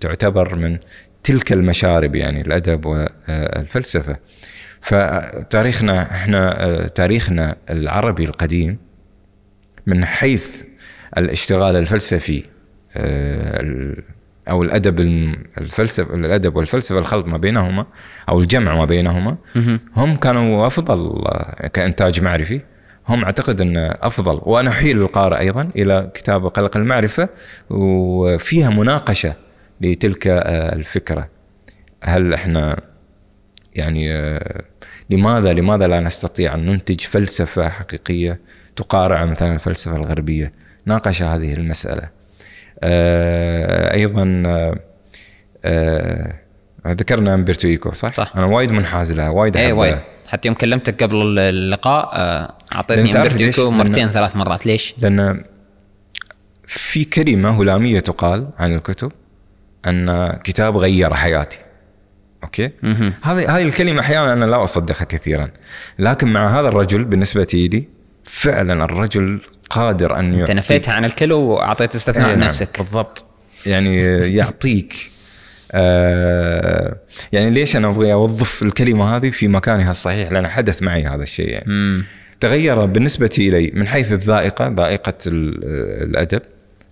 تعتبر 0.00 0.54
من 0.54 0.78
تلك 1.22 1.52
المشارب 1.52 2.14
يعني 2.14 2.40
الأدب 2.40 2.86
والفلسفة. 2.86 4.16
فتاريخنا 4.80 6.02
إحنا 6.02 6.88
تاريخنا 6.94 7.56
العربي 7.70 8.24
القديم 8.24 8.78
من 9.86 10.04
حيث 10.04 10.62
الاشتغال 11.16 11.76
الفلسفي 11.76 12.44
آه، 12.96 13.62
أو 14.50 14.62
الأدب 14.62 15.00
الفلسفه 15.58 16.14
الأدب 16.14 16.56
والفلسفة 16.56 16.98
الخلط 16.98 17.26
ما 17.26 17.36
بينهما 17.38 17.86
أو 18.28 18.40
الجمع 18.40 18.74
ما 18.74 18.84
بينهما 18.84 19.36
هم 19.96 20.16
كانوا 20.16 20.66
أفضل 20.66 21.24
كإنتاج 21.72 22.20
معرفي. 22.20 22.60
هم 23.08 23.24
أعتقد 23.24 23.60
أن 23.60 23.76
أفضل. 24.02 24.40
وأنا 24.42 24.70
أحيل 24.70 25.02
القارئ 25.02 25.38
أيضا 25.38 25.70
إلى 25.76 26.10
كتاب 26.14 26.46
قلق 26.46 26.76
المعرفة 26.76 27.28
وفيها 27.70 28.70
مناقشة 28.70 29.34
لتلك 29.80 30.26
آه، 30.26 30.74
الفكرة. 30.74 31.28
هل 32.02 32.34
إحنا 32.34 32.80
يعني 33.74 34.14
آه، 34.14 34.62
لماذا 35.10 35.52
لماذا 35.52 35.86
لا 35.86 36.00
نستطيع 36.00 36.54
أن 36.54 36.66
ننتج 36.66 37.00
فلسفة 37.00 37.68
حقيقية 37.68 38.40
تقارع 38.76 39.24
مثلا 39.24 39.54
الفلسفة 39.54 39.96
الغربية؟ 39.96 40.52
ناقش 40.86 41.22
هذه 41.22 41.54
المسألة. 41.54 42.17
أيضا 42.82 44.42
آه، 44.46 44.74
آه، 45.64 46.92
ذكرنا 46.92 47.34
أمبرتو 47.34 47.68
إيكو 47.68 47.92
صح؟ 47.92 48.12
صح. 48.12 48.32
أنا 48.36 48.46
وايد 48.46 48.72
منحاز 48.72 49.12
لها 49.12 49.28
وايد 49.28 49.56
احبها 49.56 49.72
وايد 49.72 49.98
حتى 50.28 50.48
يوم 50.48 50.56
كلمتك 50.56 51.02
قبل 51.02 51.38
اللقاء 51.38 52.10
آه، 52.12 52.54
أعطيتني 52.74 53.04
ليش؟ 53.04 53.16
أمبرتو 53.16 53.52
إيكو 53.52 53.70
مرتين 53.70 54.08
ثلاث 54.08 54.36
مرات 54.36 54.66
ليش؟ 54.66 54.94
لأن 54.98 55.44
في 56.66 57.04
كلمة 57.04 57.62
هلامية 57.62 58.00
تقال 58.00 58.48
عن 58.58 58.74
الكتب 58.74 59.12
أن 59.86 60.32
كتاب 60.44 60.76
غير 60.76 61.14
حياتي 61.14 61.58
أوكي. 62.44 62.70
هذه 63.22 63.56
هذه 63.56 63.62
الكلمة 63.62 64.00
أحيانا 64.00 64.32
أنا 64.32 64.44
لا 64.44 64.62
أصدقها 64.62 65.04
كثيرا 65.04 65.50
لكن 65.98 66.32
مع 66.32 66.60
هذا 66.60 66.68
الرجل 66.68 67.04
بالنسبة 67.04 67.46
لي 67.54 67.84
فعلا 68.24 68.84
الرجل 68.84 69.40
قادر 69.70 70.18
أن 70.18 70.34
أنت 70.40 70.50
نفيتها 70.50 70.94
عن 70.94 71.04
الكل 71.04 71.32
وأعطيت 71.32 71.94
استثناء 71.94 72.26
إيه 72.26 72.32
عن 72.32 72.38
نعم، 72.38 72.48
نفسك. 72.48 72.78
بالضبط. 72.78 73.24
يعني 73.66 74.00
يعطيك 74.36 75.10
آه 75.72 76.96
يعني 77.32 77.50
ليش 77.50 77.76
أنا 77.76 77.88
أبغى 77.88 78.12
أوظف 78.12 78.62
الكلمة 78.62 79.16
هذه 79.16 79.30
في 79.30 79.48
مكانها 79.48 79.90
الصحيح؟ 79.90 80.32
لأن 80.32 80.48
حدث 80.48 80.82
معي 80.82 81.06
هذا 81.06 81.22
الشيء 81.22 81.48
يعني. 81.48 81.64
مم. 81.66 82.04
تغير 82.40 82.84
بالنسبة 82.86 83.30
إلي 83.38 83.70
من 83.74 83.88
حيث 83.88 84.12
الذائقة 84.12 84.68
ذائقة 84.68 85.14
ال- 85.26 85.64
الأدب. 86.08 86.42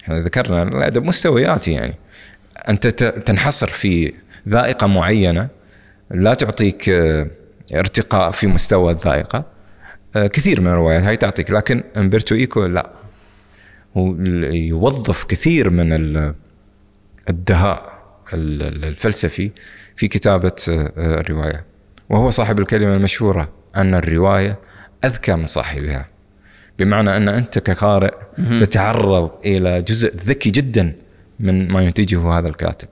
إحنا 0.03 0.21
ذكرنا 0.21 0.63
الأدب 0.63 1.05
مستويات 1.05 1.69
يعني. 1.69 1.95
أنت 2.69 2.87
تنحصر 3.27 3.67
في 3.67 4.13
ذائقة 4.49 4.87
معينة 4.87 5.49
لا 6.11 6.35
تعطيك 6.35 6.89
آه، 6.89 7.27
ارتقاء 7.75 8.31
في 8.31 8.47
مستوى 8.47 8.93
الذائقة. 8.93 9.39
آه، 9.39 9.45
كثير 10.33 10.61
من 10.61 10.67
الروايات 10.67 11.03
هاي 11.03 11.17
تعطيك 11.17 11.51
لكن 11.51 11.83
أمبرتو 11.97 12.35
إيكو 12.35 12.65
لا. 12.65 12.91
يوظف 14.53 15.25
كثير 15.25 15.71
من 15.71 15.93
ال- 15.93 16.35
الدهاء 17.31 17.93
ال- 18.35 18.63
ال- 18.63 18.85
الفلسفي 18.85 19.51
في 19.97 20.09
كتابة 20.09 20.53
آه، 20.69 20.93
آه، 20.97 21.21
الرواية. 21.21 21.65
وهو 22.09 22.31
صاحب 22.31 22.59
الكلمة 22.59 22.95
المشهورة 22.95 23.49
أن 23.77 23.95
الرواية 23.95 24.59
أذكى 25.05 25.35
من 25.35 25.47
صاحبها. 25.47 26.09
بمعنى 26.79 27.17
أن 27.17 27.29
أنت 27.29 27.59
كقارئ 27.59 28.15
تتعرض 28.59 29.31
إلى 29.45 29.83
جزء 29.83 30.17
ذكي 30.17 30.51
جدا 30.51 30.93
من 31.41 31.69
ما 31.69 31.83
ينتجه 31.83 32.31
هذا 32.39 32.49
الكاتب. 32.49 32.89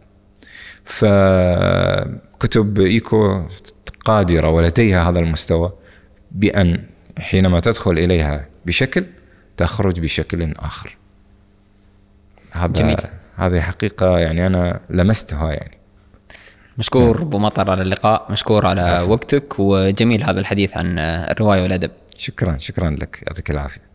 فكتب 0.84 2.80
إيكو 2.80 3.42
قادرة 4.04 4.50
ولديها 4.50 5.10
هذا 5.10 5.18
المستوى 5.18 5.72
بأن 6.32 6.84
حينما 7.18 7.60
تدخل 7.60 7.90
إليها 7.90 8.46
بشكل 8.66 9.04
تخرج 9.56 10.00
بشكل 10.00 10.52
آخر. 10.52 10.96
هذا 12.52 12.72
جميل. 12.72 12.96
هذه 13.36 13.60
حقيقة 13.60 14.18
يعني 14.18 14.46
أنا 14.46 14.80
لمستها 14.90 15.52
يعني. 15.52 15.78
مشكور. 16.78 17.22
أبو 17.22 17.38
مطر 17.38 17.70
على 17.70 17.82
اللقاء. 17.82 18.32
مشكور 18.32 18.66
على 18.66 19.06
وقتك. 19.08 19.58
وجميل 19.58 20.24
هذا 20.24 20.40
الحديث 20.40 20.76
عن 20.76 20.98
الرواية 20.98 21.62
والأدب. 21.62 21.90
شكرا 22.16 22.56
شكرا 22.58 22.90
لك. 22.90 23.22
يعطيك 23.26 23.50
العافية. 23.50 23.93